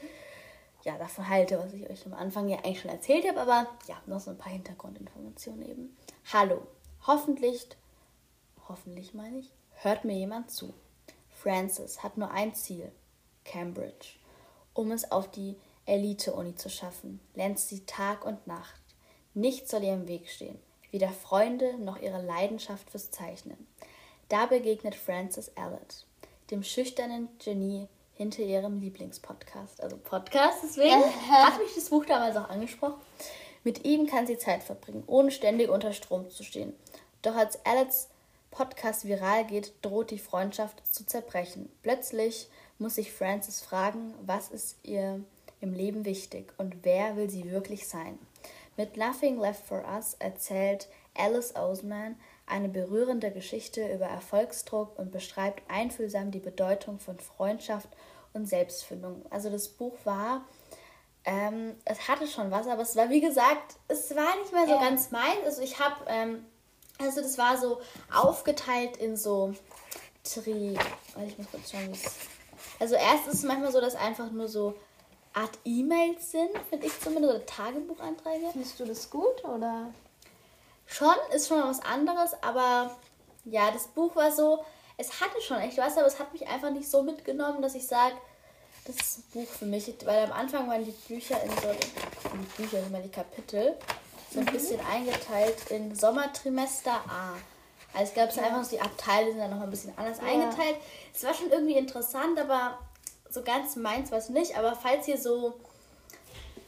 ja 0.84 0.97
davon 0.97 1.27
halte, 1.27 1.58
was 1.58 1.73
ich 1.73 1.89
euch 1.89 2.05
am 2.05 2.13
Anfang 2.13 2.47
ja 2.47 2.58
eigentlich 2.58 2.81
schon 2.81 2.91
erzählt 2.91 3.27
habe, 3.27 3.41
aber 3.41 3.67
ja, 3.88 3.95
noch 4.05 4.19
so 4.19 4.31
ein 4.31 4.38
paar 4.38 4.51
Hintergrundinformationen 4.51 5.67
eben. 5.67 5.97
Hallo. 6.31 6.67
Hoffentlich, 7.08 7.67
hoffentlich 8.67 9.13
meine 9.13 9.38
ich, 9.38 9.51
hört 9.81 10.05
mir 10.05 10.15
jemand 10.15 10.49
zu. 10.49 10.73
Frances 11.29 12.01
hat 12.01 12.17
nur 12.17 12.31
ein 12.31 12.55
Ziel, 12.55 12.91
Cambridge. 13.43 14.13
Um 14.73 14.91
es 14.91 15.12
auf 15.12 15.29
die 15.29 15.55
Elite-Uni 15.86 16.55
zu 16.55 16.69
schaffen, 16.69 17.19
lernt 17.36 17.60
sie 17.60 17.86
Tag 17.86 18.25
und 18.25 18.47
Nacht. 18.47 18.81
Nichts 19.36 19.69
soll 19.69 19.84
ihr 19.84 19.93
im 19.93 20.08
Weg 20.08 20.29
stehen, 20.29 20.58
weder 20.89 21.10
Freunde 21.10 21.77
noch 21.77 22.01
ihre 22.01 22.23
Leidenschaft 22.23 22.89
fürs 22.89 23.12
Zeichnen. 23.12 23.67
Da 24.29 24.47
begegnet 24.47 24.95
Frances 24.95 25.55
Allett, 25.55 26.08
dem 26.51 26.63
schüchternen 26.63 27.29
Genie 27.43 27.88
hinter 28.13 28.43
ihrem 28.43 28.79
Lieblingspodcast. 28.79 29.81
Also 29.81 29.97
Podcast, 29.97 30.60
deswegen 30.63 31.03
hat 31.29 31.60
mich 31.60 31.75
das 31.75 31.89
Buch 31.89 32.05
damals 32.05 32.36
auch 32.38 32.49
angesprochen. 32.49 33.01
Mit 33.63 33.86
ihm 33.86 34.08
kann 34.08 34.27
sie 34.27 34.38
Zeit 34.38 34.63
verbringen, 34.63 35.03
ohne 35.08 35.31
ständig 35.31 35.69
unter 35.69 35.91
Strom 35.91 36.29
zu 36.29 36.43
stehen. 36.43 36.73
Doch 37.21 37.36
als 37.36 37.65
Alletts 37.65 38.10
Podcast 38.51 39.05
viral 39.05 39.45
geht, 39.45 39.73
droht 39.81 40.12
die 40.12 40.19
Freundschaft 40.19 40.81
zu 40.93 41.05
zerbrechen. 41.05 41.69
Plötzlich 41.81 42.47
muss 42.79 42.95
sich 42.95 43.12
Frances 43.12 43.62
fragen, 43.62 44.13
was 44.25 44.49
ist 44.49 44.77
ihr 44.84 45.21
im 45.60 45.73
Leben 45.73 46.05
wichtig 46.05 46.53
und 46.58 46.84
wer 46.84 47.17
will 47.17 47.29
sie 47.29 47.51
wirklich 47.51 47.88
sein. 47.88 48.17
Mit 48.77 48.97
Nothing 48.97 49.39
Left 49.39 49.65
for 49.65 49.84
Us 49.86 50.15
erzählt 50.19 50.88
Alice 51.15 51.55
Oseman 51.55 52.17
eine 52.47 52.69
berührende 52.69 53.31
Geschichte 53.31 53.91
über 53.93 54.05
Erfolgsdruck 54.05 54.97
und 54.99 55.12
beschreibt 55.12 55.63
einfühlsam 55.69 56.31
die 56.31 56.39
Bedeutung 56.39 56.99
von 56.99 57.19
Freundschaft 57.19 57.89
und 58.34 58.47
Selbstfindung. 58.47 59.25
Also 59.29 59.49
das 59.49 59.67
Buch 59.67 59.93
war, 60.03 60.45
ähm, 61.23 61.75
es 61.86 62.08
hatte 62.08 62.27
schon 62.27 62.51
was, 62.51 62.67
aber 62.67 62.84
es 62.84 62.95
war 62.95 63.10
wie 63.10 63.21
gesagt, 63.21 63.75
es 63.88 64.15
war 64.15 64.36
nicht 64.39 64.53
mehr 64.53 64.65
so 64.67 64.73
Ja. 64.73 64.79
ganz 64.79 65.10
meins. 65.12 65.39
Also 65.43 65.62
ich 65.63 65.79
habe, 65.79 65.95
ähm, 66.08 66.45
also 66.99 67.21
das 67.21 67.38
war 67.38 67.58
so 67.58 67.81
aufgeteilt 68.13 68.97
in 68.97 69.17
so 69.17 69.53
Tri, 70.23 70.77
ich 71.27 71.38
muss 71.38 71.47
kurz 71.51 71.71
schauen, 71.71 71.88
wie 71.88 71.91
es 71.93 72.15
also 72.79 72.95
erst 72.95 73.27
ist 73.27 73.36
es 73.36 73.43
manchmal 73.43 73.71
so, 73.71 73.79
dass 73.79 73.95
einfach 73.95 74.31
nur 74.31 74.47
so 74.47 74.75
Art 75.34 75.58
E-Mails 75.65 76.31
sind, 76.31 76.49
finde 76.69 76.88
ich 76.88 76.99
zumindest, 76.99 77.36
oder 77.36 77.45
Tagebucheinträge. 77.45 78.47
Findest 78.51 78.79
du 78.79 78.86
das 78.86 79.10
gut 79.10 79.43
oder? 79.43 79.89
Schon, 80.86 81.15
ist 81.34 81.48
schon 81.48 81.63
was 81.63 81.82
anderes, 81.82 82.32
aber 82.41 82.95
ja, 83.43 83.71
das 83.71 83.88
Buch 83.88 84.15
war 84.15 84.32
so, 84.32 84.63
es 84.98 85.19
hatte 85.19 85.41
schon 85.41 85.58
echt 85.58 85.78
was, 85.78 85.98
aber 85.98 86.08
es 86.08 86.19
hat 86.19 86.32
mich 86.34 86.48
einfach 86.48 86.69
nicht 86.69 86.89
so 86.89 87.04
mitgenommen, 87.04 87.62
dass 87.62 87.76
ich 87.76 87.88
sage, 87.88 88.15
das 88.86 88.95
ist 88.98 89.17
ein 89.19 89.24
Buch 89.34 89.48
für 89.48 89.65
mich, 89.65 89.93
weil 90.06 90.26
am 90.26 90.32
Anfang 90.32 90.69
waren 90.69 90.86
die 90.86 90.91
Bücher 90.91 91.41
in 91.43 91.50
so, 91.50 91.71
die 91.74 92.62
Bücher, 92.62 92.78
meine 92.91 93.04
die 93.04 93.12
Kapitel, 93.12 93.76
so 94.32 94.39
ein 94.39 94.45
bisschen 94.45 94.80
eingeteilt 94.86 95.71
in 95.71 95.95
Sommertrimester 95.95 96.91
A. 96.91 97.34
Also 97.93 98.12
es 98.12 98.13
gab 98.13 98.30
es 98.30 98.38
einfach 98.38 98.63
so 98.63 98.71
die 98.71 98.82
Abteile 98.82 99.32
sind 99.32 99.39
dann 99.39 99.52
noch 99.52 99.62
ein 99.62 99.69
bisschen 99.69 99.98
anders 99.98 100.19
eingeteilt. 100.19 100.76
Es 101.13 101.24
war 101.24 101.34
schon 101.34 101.50
irgendwie 101.50 101.78
interessant, 101.78 102.38
aber 102.38 102.78
so 103.30 103.41
ganz 103.41 103.76
meins 103.78 104.12
war 104.12 104.17
es 104.17 104.30
nicht. 104.30 104.58
Aber 104.58 104.76
falls 104.76 105.08
ihr 105.08 105.17
so 105.17 105.54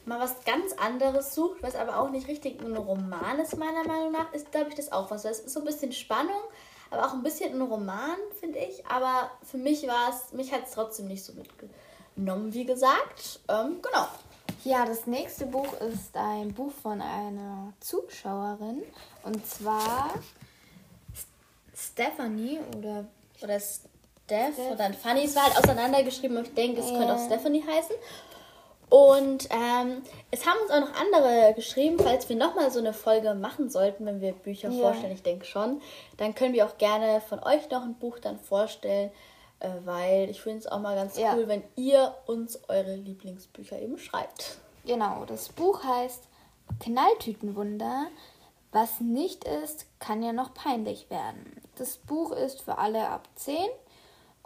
mal 0.07 0.19
was 0.19 0.43
ganz 0.45 0.73
anderes 0.73 1.35
sucht, 1.35 1.61
was 1.61 1.75
aber 1.75 1.99
auch 1.99 2.09
nicht 2.09 2.27
richtig 2.27 2.61
ein 2.61 2.75
Roman 2.75 3.39
ist, 3.39 3.57
meiner 3.57 3.83
Meinung 3.83 4.11
nach, 4.11 4.33
ist, 4.33 4.51
glaube 4.51 4.69
ich, 4.69 4.75
das 4.75 4.91
auch 4.91 5.11
was. 5.11 5.25
Es 5.25 5.39
ist 5.39 5.53
so 5.53 5.59
ein 5.59 5.65
bisschen 5.65 5.91
Spannung, 5.91 6.41
aber 6.89 7.05
auch 7.05 7.13
ein 7.13 7.23
bisschen 7.23 7.53
ein 7.53 7.61
Roman, 7.61 8.17
finde 8.39 8.59
ich. 8.59 8.85
Aber 8.87 9.29
für 9.43 9.57
mich 9.57 9.87
war 9.87 10.09
es, 10.09 10.33
mich 10.33 10.51
hat 10.53 10.65
es 10.65 10.71
trotzdem 10.71 11.07
nicht 11.07 11.23
so 11.23 11.33
mitgenommen, 11.33 12.53
wie 12.53 12.65
gesagt. 12.65 13.39
Ähm, 13.49 13.81
genau. 13.81 14.07
Ja, 14.63 14.85
das 14.85 15.05
nächste 15.05 15.45
Buch 15.45 15.73
ist 15.81 16.15
ein 16.15 16.53
Buch 16.53 16.71
von 16.81 17.01
einer 17.01 17.73
Zuschauerin. 17.79 18.83
Und 19.23 19.45
zwar 19.45 20.13
Stephanie 21.75 22.59
oder 22.75 23.05
Oder 23.43 23.59
Steph 23.59 24.57
oder 24.57 24.75
dann 24.75 24.93
Funny. 24.93 25.25
Es 25.25 25.35
war 25.35 25.43
halt 25.43 25.57
auseinandergeschrieben 25.57 26.37
und 26.37 26.47
ich 26.47 26.53
denke, 26.53 26.81
es 26.81 26.87
könnte 26.87 27.13
auch 27.15 27.25
Stephanie 27.25 27.63
heißen. 27.63 27.95
Und 28.89 29.49
ähm, 29.51 30.01
es 30.31 30.45
haben 30.45 30.57
uns 30.61 30.71
auch 30.71 30.79
noch 30.79 30.93
andere 31.01 31.53
geschrieben, 31.55 31.97
falls 31.99 32.29
wir 32.29 32.37
nochmal 32.37 32.71
so 32.71 32.79
eine 32.79 32.93
Folge 32.93 33.33
machen 33.35 33.69
sollten, 33.69 34.05
wenn 34.05 34.21
wir 34.21 34.31
Bücher 34.31 34.69
Ja. 34.69 34.81
vorstellen, 34.81 35.11
ich 35.11 35.23
denke 35.23 35.45
schon. 35.45 35.81
Dann 36.17 36.33
können 36.35 36.53
wir 36.53 36.65
auch 36.65 36.77
gerne 36.77 37.19
von 37.21 37.39
euch 37.43 37.69
noch 37.69 37.81
ein 37.81 37.95
Buch 37.95 38.17
dann 38.19 38.39
vorstellen, 38.39 39.11
äh, 39.59 39.69
weil 39.83 40.29
ich 40.29 40.41
finde 40.41 40.59
es 40.59 40.67
auch 40.67 40.79
mal 40.79 40.95
ganz 40.95 41.17
Ja. 41.17 41.33
cool, 41.35 41.47
wenn 41.49 41.63
ihr 41.75 42.15
uns 42.27 42.59
eure 42.69 42.95
Lieblingsbücher 42.95 43.77
eben 43.81 43.97
schreibt. 43.97 44.59
Genau, 44.85 45.25
das 45.25 45.49
Buch 45.49 45.83
heißt 45.83 46.23
Knalltütenwunder. 46.79 48.07
Was 48.71 48.99
nicht 48.99 49.43
ist, 49.45 49.85
kann 49.99 50.21
ja 50.23 50.33
noch 50.33 50.53
peinlich 50.53 51.09
werden. 51.09 51.59
Das 51.77 51.97
Buch 51.97 52.31
ist 52.31 52.61
für 52.61 52.77
alle 52.77 53.09
ab 53.09 53.27
10 53.35 53.55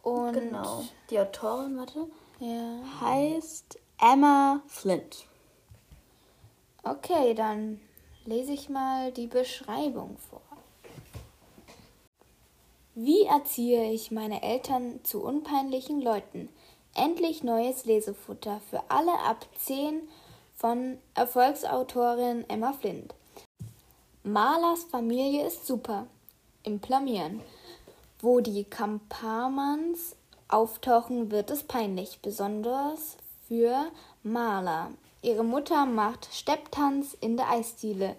und 0.04 0.34
genau. 0.34 0.84
Die 1.10 1.20
Autorin, 1.20 1.78
warte, 1.78 2.08
ja. 2.40 2.80
heißt 3.02 3.78
Emma 4.04 4.64
Flint. 4.66 5.28
Okay, 6.84 7.36
dann 7.36 7.80
lese 8.26 8.52
ich 8.52 8.68
mal 8.68 9.12
die 9.12 9.28
Beschreibung 9.28 10.18
vor. 10.18 10.42
Wie 12.96 13.26
erziehe 13.26 13.92
ich 13.92 14.10
meine 14.10 14.42
Eltern 14.42 15.02
zu 15.04 15.22
unpeinlichen 15.22 16.02
Leuten? 16.02 16.50
Endlich 16.96 17.44
neues 17.44 17.86
Lesefutter 17.86 18.60
für 18.72 18.82
alle 18.90 19.14
ab 19.20 19.46
10 19.60 20.10
von 20.56 20.98
Erfolgsautorin 21.14 22.50
Emma 22.50 22.74
Flint. 22.74 23.14
Malers 24.24 24.84
Familie 24.86 25.46
ist 25.46 25.68
super. 25.68 26.08
Im 26.64 26.80
Plamieren. 26.80 27.40
Wo 28.20 28.40
die 28.40 28.64
Kamparmans 28.64 30.16
auftauchen, 30.48 31.30
wird 31.30 31.52
es 31.52 31.62
peinlich, 31.62 32.18
besonders 32.24 33.18
für 33.52 33.92
Maler. 34.24 34.92
Ihre 35.22 35.44
Mutter 35.44 35.86
macht 35.86 36.30
Stepptanz 36.34 37.18
in 37.20 37.36
der 37.36 37.50
Eisdiele. 37.50 38.16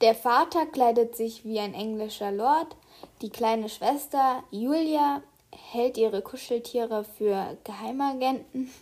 Der 0.00 0.16
Vater 0.16 0.66
kleidet 0.66 1.14
sich 1.14 1.44
wie 1.44 1.60
ein 1.60 1.74
englischer 1.74 2.32
Lord. 2.32 2.74
Die 3.22 3.30
kleine 3.30 3.68
Schwester 3.68 4.42
Julia 4.50 5.22
hält 5.52 5.96
ihre 5.96 6.22
Kuscheltiere 6.22 7.04
für 7.04 7.56
Geheimagenten. 7.62 8.72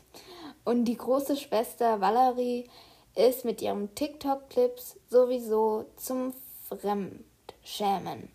Und 0.64 0.86
die 0.86 0.96
große 0.96 1.36
Schwester 1.36 2.00
Valerie 2.00 2.64
ist 3.14 3.44
mit 3.44 3.60
ihren 3.60 3.94
TikTok-Clips 3.94 4.96
sowieso 5.10 5.84
zum 5.96 6.32
Fremdschämen. 6.70 8.30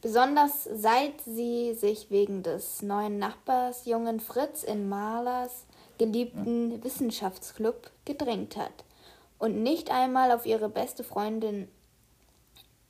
Besonders 0.00 0.64
seit 0.64 1.20
sie 1.22 1.74
sich 1.74 2.10
wegen 2.10 2.42
des 2.42 2.82
neuen 2.82 3.18
Nachbarsjungen 3.18 4.20
Fritz 4.20 4.62
in 4.62 4.88
Malers 4.88 5.64
geliebten 5.98 6.82
Wissenschaftsclub 6.84 7.90
gedrängt 8.04 8.56
hat. 8.56 8.84
Und 9.38 9.62
nicht 9.62 9.90
einmal 9.90 10.30
auf 10.32 10.46
ihre 10.46 10.68
beste 10.68 11.02
Freundin 11.02 11.68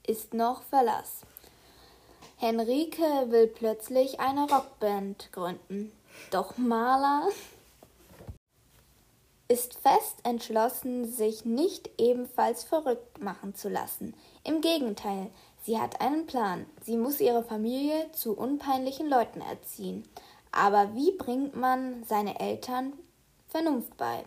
ist 0.06 0.34
noch 0.34 0.62
Verlass. 0.62 1.22
Henrike 2.36 3.30
will 3.30 3.46
plötzlich 3.46 4.20
eine 4.20 4.42
Rockband 4.48 5.32
gründen. 5.32 5.92
Doch 6.30 6.56
Maler 6.56 7.28
ist 9.48 9.78
fest 9.78 10.16
entschlossen, 10.24 11.10
sich 11.10 11.46
nicht 11.46 11.90
ebenfalls 11.98 12.64
verrückt 12.64 13.22
machen 13.22 13.54
zu 13.54 13.68
lassen. 13.68 14.14
Im 14.44 14.60
Gegenteil, 14.60 15.30
sie 15.68 15.78
hat 15.78 16.00
einen 16.00 16.26
Plan. 16.26 16.64
Sie 16.82 16.96
muss 16.96 17.20
ihre 17.20 17.44
Familie 17.44 18.10
zu 18.12 18.34
unpeinlichen 18.34 19.08
Leuten 19.08 19.42
erziehen. 19.42 20.08
Aber 20.50 20.94
wie 20.94 21.12
bringt 21.12 21.54
man 21.54 22.04
seine 22.08 22.40
Eltern 22.40 22.94
Vernunft 23.48 23.94
bei? 23.98 24.24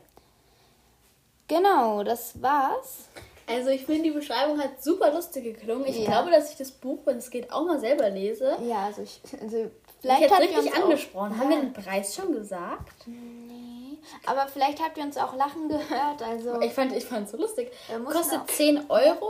Genau, 1.48 2.04
das 2.04 2.40
war's. 2.44 3.08
Also 3.48 3.72
ich 3.72 3.86
finde, 3.86 4.04
die 4.04 4.12
Beschreibung 4.12 4.60
hat 4.62 4.84
super 4.84 5.12
lustig 5.12 5.44
geklungen. 5.44 5.86
Ich 5.88 5.98
ja. 5.98 6.06
glaube, 6.06 6.30
dass 6.30 6.52
ich 6.52 6.58
das 6.58 6.72
Buch, 6.72 7.00
wenn 7.06 7.18
es 7.18 7.32
geht, 7.32 7.52
auch 7.52 7.66
mal 7.66 7.80
selber 7.80 8.12
lese. 8.12 8.58
Ja, 8.64 8.86
also 8.86 9.02
ich... 9.02 9.20
Also 9.42 9.72
vielleicht 10.00 10.22
ich 10.22 10.32
hätte 10.32 10.44
richtig 10.44 10.76
angesprochen. 10.76 11.34
Auch, 11.34 11.38
Haben 11.38 11.50
wir 11.50 11.60
den 11.60 11.74
Preis 11.74 12.14
schon 12.14 12.34
gesagt? 12.34 13.08
Nee. 13.08 13.98
Aber 14.28 14.48
vielleicht 14.48 14.80
habt 14.80 14.96
ihr 14.98 15.04
uns 15.04 15.18
auch 15.18 15.36
lachen 15.36 15.70
gehört. 15.70 16.22
Also 16.22 16.62
ich 16.62 16.72
fand 16.72 16.92
es 16.92 17.04
ich 17.04 17.30
so 17.30 17.38
lustig. 17.38 17.72
Kostet 18.06 18.48
10 18.48 18.90
Euro. 18.90 19.28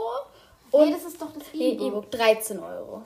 Und 0.72 0.86
nee, 0.88 0.92
das 0.92 1.04
ist 1.04 1.20
doch 1.20 1.32
das 1.32 1.44
E-Book. 1.52 2.10
13 2.10 2.58
Euro. 2.58 3.02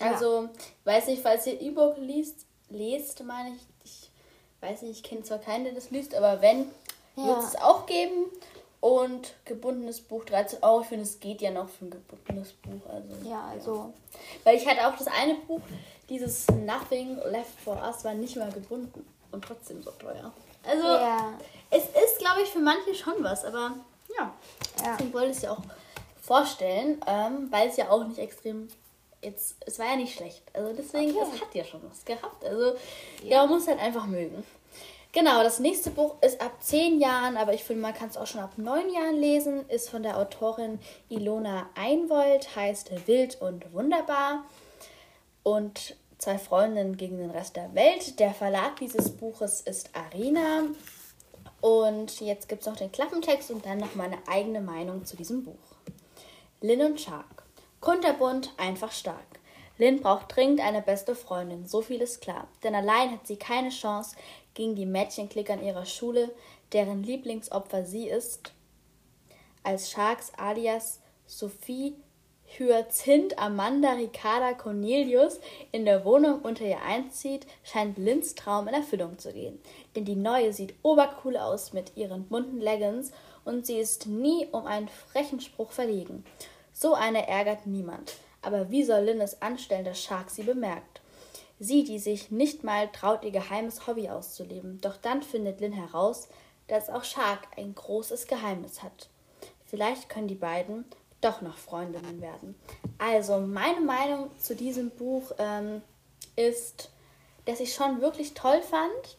Also, 0.00 0.42
ja. 0.42 0.50
weiß 0.84 1.08
nicht, 1.08 1.22
falls 1.22 1.46
ihr 1.46 1.60
E-Book 1.60 1.96
liest, 1.98 2.46
lest, 2.70 3.22
meine 3.24 3.50
ich, 3.50 3.62
ich 3.84 4.10
weiß 4.60 4.82
nicht, 4.82 4.98
ich 4.98 5.02
kenne 5.02 5.22
zwar 5.22 5.38
keinen, 5.38 5.64
der 5.64 5.74
das 5.74 5.90
liest, 5.90 6.14
aber 6.14 6.40
wenn, 6.40 6.70
ja. 7.16 7.26
wird 7.26 7.44
es 7.44 7.56
auch 7.56 7.86
geben. 7.86 8.26
Und 8.80 9.34
gebundenes 9.44 10.00
Buch 10.00 10.24
13 10.24 10.60
Euro. 10.60 10.80
Ich 10.80 10.88
finde, 10.88 11.04
es 11.04 11.20
geht 11.20 11.40
ja 11.40 11.52
noch 11.52 11.68
für 11.68 11.84
ein 11.84 11.90
gebundenes 11.90 12.52
Buch. 12.52 12.80
Also, 12.88 13.28
ja, 13.28 13.46
also. 13.52 13.74
Ja. 13.76 13.92
Weil 14.42 14.56
ich 14.56 14.66
hatte 14.66 14.88
auch 14.88 14.96
das 14.96 15.06
eine 15.06 15.36
Buch, 15.36 15.60
dieses 16.08 16.48
Nothing 16.48 17.16
Left 17.30 17.60
for 17.64 17.80
Us, 17.80 18.04
war 18.04 18.14
nicht 18.14 18.34
mal 18.34 18.50
gebunden 18.50 19.06
und 19.30 19.44
trotzdem 19.44 19.84
so 19.84 19.92
teuer. 19.92 20.32
Also, 20.64 20.84
ja. 20.84 21.32
es 21.70 21.84
ist, 21.84 22.18
glaube 22.18 22.42
ich, 22.42 22.48
für 22.48 22.58
manche 22.58 22.92
schon 22.96 23.22
was, 23.22 23.44
aber 23.44 23.72
ja. 24.18 24.34
ja. 24.82 24.96
Deswegen 24.96 25.12
wollte 25.12 25.30
ich 25.30 25.36
es 25.36 25.42
ja 25.42 25.52
auch 25.52 25.62
vorstellen, 26.32 26.98
ähm, 27.06 27.48
weil 27.50 27.68
es 27.68 27.76
ja 27.76 27.90
auch 27.90 28.06
nicht 28.06 28.18
extrem. 28.18 28.68
Jetzt, 29.20 29.56
es 29.66 29.78
war 29.78 29.86
ja 29.86 29.96
nicht 29.96 30.16
schlecht. 30.16 30.42
Also 30.54 30.72
deswegen, 30.72 31.14
okay. 31.14 31.26
es 31.34 31.40
hat 31.42 31.54
ja 31.54 31.64
schon 31.64 31.82
was 31.88 32.04
gehabt. 32.04 32.44
Also, 32.44 32.72
ja, 33.22 33.42
man 33.42 33.50
muss 33.50 33.68
halt 33.68 33.78
einfach 33.78 34.06
mögen. 34.06 34.42
Genau, 35.12 35.42
das 35.42 35.58
nächste 35.58 35.90
Buch 35.90 36.14
ist 36.22 36.40
ab 36.40 36.52
zehn 36.60 36.98
Jahren, 37.00 37.36
aber 37.36 37.52
ich 37.52 37.62
finde, 37.62 37.82
man 37.82 37.92
kann 37.92 38.08
es 38.08 38.16
auch 38.16 38.26
schon 38.26 38.40
ab 38.40 38.54
neun 38.56 38.90
Jahren 38.90 39.16
lesen, 39.16 39.68
ist 39.68 39.90
von 39.90 40.02
der 40.02 40.16
Autorin 40.16 40.80
Ilona 41.10 41.68
Einwold, 41.74 42.56
heißt 42.56 43.06
Wild 43.06 43.40
und 43.42 43.70
Wunderbar 43.74 44.46
und 45.42 45.96
zwei 46.16 46.38
Freundinnen 46.38 46.96
gegen 46.96 47.18
den 47.18 47.30
Rest 47.30 47.56
der 47.56 47.74
Welt. 47.74 48.18
Der 48.18 48.32
Verlag 48.32 48.76
dieses 48.76 49.10
Buches 49.10 49.60
ist 49.60 49.90
Arena. 49.94 50.62
Und 51.60 52.20
jetzt 52.20 52.48
gibt 52.48 52.62
es 52.62 52.66
noch 52.66 52.76
den 52.76 52.90
Klappentext 52.90 53.50
und 53.50 53.66
dann 53.66 53.78
noch 53.78 53.94
meine 53.94 54.16
eigene 54.26 54.62
Meinung 54.62 55.04
zu 55.04 55.14
diesem 55.14 55.44
Buch. 55.44 55.71
Lynn 56.62 56.80
und 56.82 57.00
Shark. 57.00 57.42
Kunterbunt, 57.80 58.54
einfach 58.56 58.92
stark. 58.92 59.26
Lynn 59.78 60.00
braucht 60.00 60.36
dringend 60.36 60.60
eine 60.60 60.80
beste 60.80 61.16
Freundin, 61.16 61.66
so 61.66 61.82
viel 61.82 62.00
ist 62.00 62.20
klar. 62.20 62.46
Denn 62.62 62.76
allein 62.76 63.10
hat 63.10 63.26
sie 63.26 63.36
keine 63.36 63.70
Chance 63.70 64.14
gegen 64.54 64.76
die 64.76 64.86
Mädchenklicker 64.86 65.54
an 65.54 65.64
ihrer 65.64 65.86
Schule, 65.86 66.30
deren 66.72 67.02
Lieblingsopfer 67.02 67.84
sie 67.84 68.08
ist. 68.08 68.52
Als 69.64 69.90
Sharks 69.90 70.30
alias 70.36 71.00
Sophie 71.26 71.96
Hyacinth 72.58 73.36
Amanda 73.38 73.94
Ricarda 73.94 74.52
Cornelius 74.52 75.40
in 75.72 75.84
der 75.84 76.04
Wohnung 76.04 76.42
unter 76.42 76.64
ihr 76.64 76.82
einzieht, 76.82 77.46
scheint 77.64 77.98
Lynns 77.98 78.36
Traum 78.36 78.68
in 78.68 78.74
Erfüllung 78.74 79.18
zu 79.18 79.32
gehen. 79.32 79.58
Denn 79.96 80.04
die 80.04 80.14
neue 80.14 80.52
sieht 80.52 80.74
obercool 80.82 81.36
aus 81.36 81.72
mit 81.72 81.96
ihren 81.96 82.28
bunten 82.28 82.60
Leggings 82.60 83.10
und 83.44 83.66
sie 83.66 83.78
ist 83.78 84.06
nie 84.06 84.46
um 84.52 84.66
einen 84.66 84.88
frechen 84.88 85.40
Spruch 85.40 85.72
verlegen. 85.72 86.24
So 86.72 86.94
eine 86.94 87.28
ärgert 87.28 87.66
niemand. 87.66 88.14
Aber 88.40 88.70
wie 88.70 88.84
soll 88.84 89.04
Lynn 89.04 89.20
es 89.20 89.40
anstellen, 89.40 89.84
dass 89.84 90.02
Shark 90.02 90.30
sie 90.30 90.42
bemerkt? 90.42 91.00
Sie, 91.58 91.84
die 91.84 91.98
sich 91.98 92.30
nicht 92.30 92.64
mal 92.64 92.88
traut, 92.88 93.22
ihr 93.22 93.30
geheimes 93.30 93.86
Hobby 93.86 94.08
auszuleben. 94.08 94.80
Doch 94.80 94.96
dann 94.96 95.22
findet 95.22 95.60
Lynn 95.60 95.72
heraus, 95.72 96.28
dass 96.66 96.90
auch 96.90 97.04
Shark 97.04 97.46
ein 97.56 97.74
großes 97.74 98.26
Geheimnis 98.26 98.82
hat. 98.82 99.08
Vielleicht 99.64 100.08
können 100.08 100.28
die 100.28 100.34
beiden 100.34 100.84
doch 101.20 101.40
noch 101.40 101.56
Freundinnen 101.56 102.20
werden. 102.20 102.56
Also, 102.98 103.38
meine 103.38 103.80
Meinung 103.80 104.30
zu 104.38 104.56
diesem 104.56 104.90
Buch 104.90 105.32
ähm, 105.38 105.82
ist, 106.36 106.90
dass 107.44 107.60
ich 107.60 107.74
schon 107.74 108.00
wirklich 108.00 108.34
toll 108.34 108.60
fand. 108.60 109.16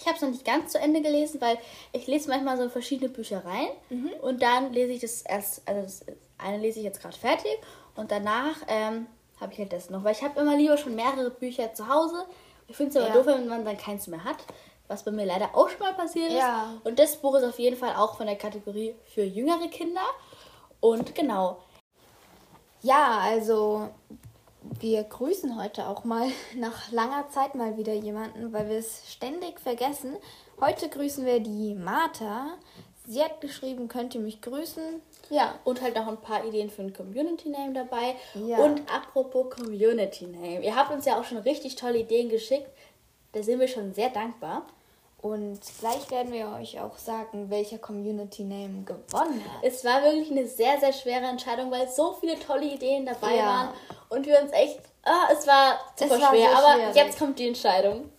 Ich 0.00 0.06
habe 0.06 0.16
es 0.16 0.22
noch 0.22 0.30
nicht 0.30 0.44
ganz 0.44 0.72
zu 0.72 0.78
Ende 0.78 1.02
gelesen, 1.02 1.40
weil 1.40 1.58
ich 1.92 2.06
lese 2.06 2.30
manchmal 2.30 2.56
so 2.56 2.68
verschiedene 2.70 3.10
Büchereien 3.10 3.70
mhm. 3.90 4.10
und 4.22 4.42
dann 4.42 4.72
lese 4.72 4.92
ich 4.92 5.00
das 5.00 5.22
erst, 5.22 5.68
also 5.68 5.82
das 5.82 6.04
eine 6.38 6.58
lese 6.58 6.78
ich 6.78 6.84
jetzt 6.86 7.02
gerade 7.02 7.16
fertig 7.16 7.58
und 7.96 8.10
danach 8.10 8.56
ähm, 8.66 9.06
habe 9.40 9.52
ich 9.52 9.58
halt 9.58 9.72
das 9.72 9.90
noch. 9.90 10.02
Weil 10.02 10.12
ich 10.12 10.22
habe 10.22 10.40
immer 10.40 10.56
lieber 10.56 10.78
schon 10.78 10.94
mehrere 10.94 11.30
Bücher 11.30 11.74
zu 11.74 11.88
Hause. 11.88 12.24
Ich 12.66 12.76
finde 12.76 12.90
es 12.90 12.96
aber 12.96 13.08
ja. 13.08 13.14
doof, 13.14 13.26
wenn 13.26 13.48
man 13.48 13.64
dann 13.64 13.76
keins 13.76 14.06
mehr 14.06 14.24
hat. 14.24 14.38
Was 14.88 15.04
bei 15.04 15.10
mir 15.10 15.24
leider 15.24 15.54
auch 15.54 15.68
schon 15.68 15.80
mal 15.80 15.94
passiert 15.94 16.30
ist. 16.30 16.38
Ja. 16.38 16.74
Und 16.82 16.98
das 16.98 17.16
Buch 17.16 17.36
ist 17.36 17.44
auf 17.44 17.58
jeden 17.58 17.76
Fall 17.76 17.94
auch 17.94 18.16
von 18.16 18.26
der 18.26 18.36
Kategorie 18.36 18.94
für 19.04 19.22
jüngere 19.22 19.68
Kinder. 19.68 20.02
Und 20.80 21.14
genau. 21.14 21.58
Ja, 22.82 23.18
also 23.22 23.90
wir 24.62 25.02
grüßen 25.04 25.60
heute 25.60 25.88
auch 25.88 26.04
mal 26.04 26.28
nach 26.56 26.90
langer 26.92 27.28
Zeit 27.30 27.54
mal 27.54 27.76
wieder 27.76 27.94
jemanden, 27.94 28.52
weil 28.52 28.68
wir 28.68 28.78
es 28.78 29.10
ständig 29.10 29.60
vergessen. 29.60 30.16
Heute 30.60 30.88
grüßen 30.88 31.24
wir 31.24 31.40
die 31.40 31.74
Martha. 31.74 32.58
Sie 33.06 33.22
hat 33.22 33.40
geschrieben, 33.40 33.88
könnt 33.88 34.14
ihr 34.14 34.20
mich 34.20 34.40
grüßen. 34.40 35.02
Ja, 35.30 35.58
und 35.64 35.80
halt 35.80 35.96
noch 35.96 36.06
ein 36.06 36.20
paar 36.20 36.44
Ideen 36.44 36.70
für 36.70 36.82
ein 36.82 36.92
Community 36.92 37.48
Name 37.48 37.72
dabei. 37.72 38.14
Ja. 38.34 38.58
Und 38.58 38.82
apropos 38.92 39.50
Community 39.50 40.26
Name, 40.26 40.62
ihr 40.62 40.76
habt 40.76 40.92
uns 40.92 41.06
ja 41.06 41.18
auch 41.18 41.24
schon 41.24 41.38
richtig 41.38 41.76
tolle 41.76 41.98
Ideen 41.98 42.28
geschickt. 42.28 42.70
Da 43.32 43.42
sind 43.42 43.58
wir 43.58 43.68
schon 43.68 43.94
sehr 43.94 44.10
dankbar. 44.10 44.66
Und 45.22 45.60
gleich 45.80 46.10
werden 46.10 46.32
wir 46.32 46.48
euch 46.58 46.80
auch 46.80 46.96
sagen, 46.96 47.50
welcher 47.50 47.78
Community 47.78 48.42
Name 48.42 48.84
gewonnen 48.84 49.44
hat. 49.44 49.62
Es 49.62 49.84
war 49.84 50.02
wirklich 50.02 50.30
eine 50.30 50.46
sehr, 50.46 50.80
sehr 50.80 50.94
schwere 50.94 51.26
Entscheidung, 51.26 51.70
weil 51.70 51.88
so 51.88 52.16
viele 52.18 52.38
tolle 52.38 52.64
Ideen 52.64 53.04
dabei 53.04 53.36
ja. 53.36 53.44
waren. 53.44 53.68
Und 54.08 54.26
wir 54.26 54.40
uns 54.40 54.52
echt. 54.52 54.80
Ah, 55.02 55.28
es 55.30 55.46
war 55.46 55.78
super 55.94 56.14
es 56.14 56.22
war 56.22 56.30
schwer. 56.30 56.56
Aber 56.56 56.74
schwierig. 56.74 56.96
jetzt 56.96 57.18
kommt 57.18 57.38
die 57.38 57.48
Entscheidung. 57.48 58.10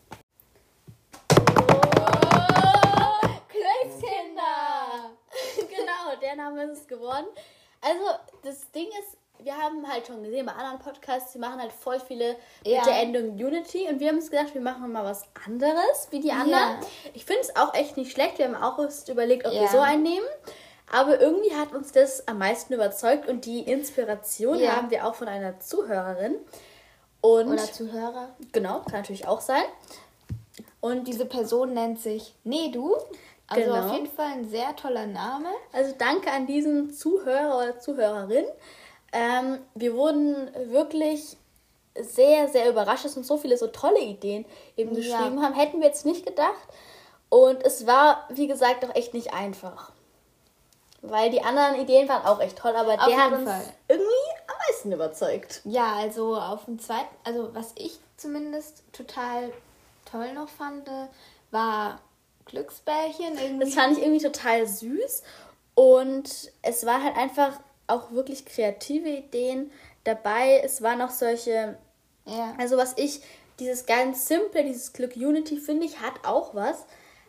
der 6.21 6.35
Name 6.35 6.63
ist 6.63 6.81
es 6.81 6.87
geworden. 6.87 7.27
Also, 7.81 8.05
das 8.43 8.71
Ding 8.71 8.87
ist, 8.87 9.17
wir 9.43 9.57
haben 9.57 9.87
halt 9.91 10.07
schon 10.07 10.23
gesehen 10.23 10.45
bei 10.45 10.51
anderen 10.53 10.79
Podcasts, 10.79 11.33
die 11.33 11.39
machen 11.39 11.59
halt 11.59 11.71
voll 11.71 11.99
viele 11.99 12.35
Ja. 12.63 12.77
mit 12.79 12.85
der 12.87 13.01
Endung 13.01 13.31
Unity 13.31 13.87
und 13.89 13.99
wir 13.99 14.09
haben 14.09 14.17
uns 14.17 14.29
gedacht, 14.31 14.53
wir 14.53 14.61
machen 14.61 14.91
mal 14.91 15.03
was 15.03 15.23
anderes 15.45 16.07
wie 16.11 16.19
die 16.19 16.31
anderen. 16.31 16.51
Ja. 16.51 16.79
Ich 17.13 17.25
finde 17.25 17.41
es 17.41 17.55
auch 17.55 17.73
echt 17.73 17.97
nicht 17.97 18.11
schlecht. 18.11 18.37
Wir 18.37 18.45
haben 18.45 18.55
auch 18.55 18.79
erst 18.79 19.09
überlegt, 19.09 19.45
ob 19.45 19.51
wir 19.53 19.61
Ja. 19.63 19.67
so 19.67 19.79
einen 19.79 20.03
nehmen. 20.03 20.25
Aber 20.93 21.21
irgendwie 21.21 21.55
hat 21.55 21.73
uns 21.73 21.91
das 21.93 22.27
am 22.27 22.37
meisten 22.39 22.73
überzeugt 22.73 23.27
und 23.29 23.45
die 23.45 23.61
Inspiration 23.61 24.59
haben 24.67 24.89
wir 24.89 25.05
auch 25.07 25.15
von 25.15 25.27
einer 25.29 25.59
Zuhörerin. 25.59 26.35
Und 27.21 27.47
Oder 27.53 27.63
Zuhörer. 27.71 28.29
genau, 28.51 28.79
kann 28.81 28.99
natürlich 29.01 29.27
auch 29.27 29.41
sein. 29.41 29.63
Und 30.81 31.07
diese 31.07 31.25
Person 31.25 31.73
nennt 31.73 31.99
sich 32.01 32.33
Nedu. 32.43 32.95
Also 33.47 33.63
Genau. 33.71 33.85
auf 33.85 33.93
jeden 33.93 34.07
Fall 34.07 34.27
ein 34.33 34.49
sehr 34.49 34.75
toller 34.75 35.05
Name. 35.05 35.49
Also 35.71 35.93
danke 35.97 36.31
an 36.31 36.47
diesen 36.47 36.91
Zuhörer 36.93 37.57
oder 37.57 37.79
Zuhörerin. 37.79 38.45
Ähm, 39.11 39.59
wir 39.75 39.95
wurden 39.95 40.49
wirklich 40.71 41.37
sehr, 41.99 42.47
sehr 42.47 42.69
überrascht, 42.69 43.03
dass 43.05 43.17
uns 43.17 43.27
so 43.27 43.37
viele 43.37 43.57
so 43.57 43.67
tolle 43.67 43.99
Ideen 43.99 44.45
eben 44.77 44.91
Ja. 44.95 44.95
geschrieben 45.19 45.41
haben. 45.43 45.53
Hätten 45.53 45.79
wir 45.81 45.87
jetzt 45.87 46.05
nicht 46.05 46.25
gedacht. 46.25 46.55
Und 47.29 47.63
es 47.65 47.85
war, 47.87 48.25
wie 48.29 48.47
gesagt, 48.47 48.83
auch 48.85 48.95
echt 48.95 49.13
nicht 49.13 49.33
einfach. 49.33 49.91
Weil 51.01 51.31
die 51.31 51.41
anderen 51.41 51.75
Ideen 51.81 52.07
waren 52.07 52.25
auch 52.25 52.39
echt 52.39 52.57
toll, 52.57 52.75
aber 52.75 52.93
Auf 52.93 53.05
der 53.07 53.17
hat 53.17 53.31
uns 53.33 53.49
Fall. 53.49 53.63
irgendwie 53.87 54.05
am 54.47 54.55
meisten 54.67 54.91
überzeugt. 54.91 55.61
Ja, 55.65 55.95
also 55.95 56.35
auf 56.37 56.65
dem 56.65 56.79
zweiten, 56.79 57.13
also 57.23 57.53
was 57.55 57.71
ich 57.75 57.99
zumindest 58.17 58.83
total 58.93 59.51
toll 60.09 60.31
noch 60.33 60.47
fand, 60.49 60.87
war 61.49 61.99
Glücksbärchen. 62.45 63.37
Irgendwie. 63.37 63.65
Das 63.65 63.73
fand 63.73 63.97
ich 63.97 64.03
irgendwie 64.03 64.23
total 64.23 64.67
süß. 64.67 65.23
Und 65.73 66.51
es 66.61 66.85
waren 66.85 67.03
halt 67.03 67.17
einfach 67.17 67.53
auch 67.91 68.11
wirklich 68.11 68.45
kreative 68.45 69.09
Ideen 69.09 69.71
dabei. 70.03 70.61
Es 70.63 70.81
waren 70.81 71.01
auch 71.01 71.09
solche 71.11 71.77
ja. 72.25 72.53
Also 72.57 72.77
was 72.77 72.93
ich, 72.97 73.21
dieses 73.59 73.85
ganz 73.85 74.27
simple, 74.27 74.63
dieses 74.63 74.93
Glück 74.93 75.15
Unity, 75.15 75.57
finde 75.57 75.85
ich, 75.85 75.99
hat 75.99 76.13
auch 76.23 76.53
was. 76.55 76.85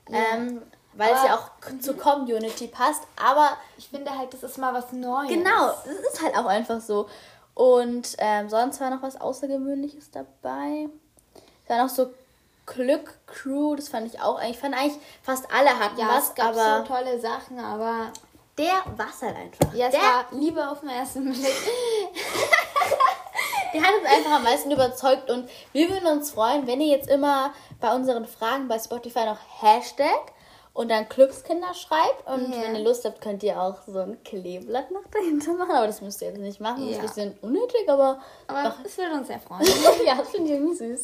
Ähm, 0.09 0.63
weil 0.95 1.13
es 1.15 1.25
ja 1.25 1.37
auch 1.37 1.51
zur 1.81 1.97
Community 1.97 2.67
passt. 2.67 3.03
Aber 3.17 3.57
Ich 3.79 3.89
finde 3.89 4.17
halt, 4.17 4.33
das 4.35 4.43
ist 4.43 4.59
mal 4.59 4.75
was 4.75 4.93
Neues. 4.93 5.29
genau, 5.29 5.71
es 5.85 6.13
ist 6.15 6.23
halt 6.23 6.37
auch 6.37 6.47
einfach 6.47 6.81
so. 6.81 7.09
Und 7.55 8.15
ähm, 8.19 8.49
sonst 8.49 8.81
war 8.81 8.91
noch 8.91 9.03
was 9.03 9.21
Außergewöhnliches 9.21 10.11
dabei. 10.11 10.89
Es 11.65 11.71
war 11.71 11.83
noch 11.83 11.89
so 11.89 12.13
Glück 12.67 13.15
Crew, 13.27 13.75
das 13.75 13.89
fand 13.89 14.07
ich 14.07 14.21
auch 14.21 14.39
eigentlich. 14.39 14.57
Ich 14.57 14.59
fand 14.59 14.75
eigentlich, 14.75 14.99
fast 15.23 15.51
alle 15.53 15.79
hatten 15.79 15.99
Ja, 15.99 16.09
was, 16.09 16.29
es 16.29 16.35
gab 16.35 16.49
aber 16.49 16.85
so 16.87 16.95
tolle 16.95 17.21
Sachen, 17.21 17.59
aber 17.59 18.13
der 18.59 18.73
war 18.97 19.07
halt 19.21 19.37
einfach. 19.37 19.75
ja, 19.75 19.87
es 19.87 19.93
der, 19.93 20.01
war 20.01 20.25
Liebe 20.33 20.69
auf 20.71 20.81
den 20.81 20.89
ersten 20.91 21.25
Blick. 21.33 21.47
Der 23.75 23.81
hat 23.83 23.95
uns 23.95 24.05
einfach 24.07 24.33
am 24.33 24.43
meisten 24.43 24.71
überzeugt 24.71 25.31
und 25.31 25.49
wir 25.73 25.89
würden 25.89 26.07
uns 26.07 26.31
freuen, 26.33 26.67
wenn 26.67 26.83
ihr 26.83 26.89
jetzt 26.95 27.09
immer 27.09 27.55
bei 27.81 27.95
unseren 27.95 28.27
Fragen 28.27 28.69
bei 28.69 28.79
Spotify 28.79 29.25
noch 29.25 29.39
Hashtag 29.63 30.33
und 30.75 30.91
dann 30.91 31.09
Glückskinder 31.09 31.73
schreibt. 31.73 32.27
Und 32.27 32.53
Ja. 32.55 32.63
wenn 32.65 32.75
ihr 32.77 32.83
Lust 32.83 33.07
habt, 33.07 33.23
könnt 33.23 33.43
ihr 33.43 33.59
auch 33.59 33.77
so 33.87 34.01
ein 34.01 34.23
Kleeblatt 34.25 34.91
noch 34.91 35.07
dahinter 35.11 35.55
machen. 35.55 35.71
Aber 35.75 35.87
das 35.87 36.03
müsst 36.03 36.21
ihr 36.21 36.29
jetzt 36.29 36.41
nicht 36.41 36.61
machen. 36.61 36.87
Das 36.87 36.99
Ja. 36.99 37.05
ist 37.05 37.19
ein 37.19 37.31
bisschen 37.31 37.39
unnötig, 37.41 37.89
aber, 37.89 38.21
Aber 38.47 38.75
es 38.85 38.99
würde 38.99 39.15
uns 39.15 39.29
sehr 39.29 39.41
freuen. 39.49 39.63
ja, 40.07 40.17
das 40.17 40.29
finde 40.29 40.49
ich 40.53 40.59
irgendwie 40.59 40.77
süß. 40.77 41.03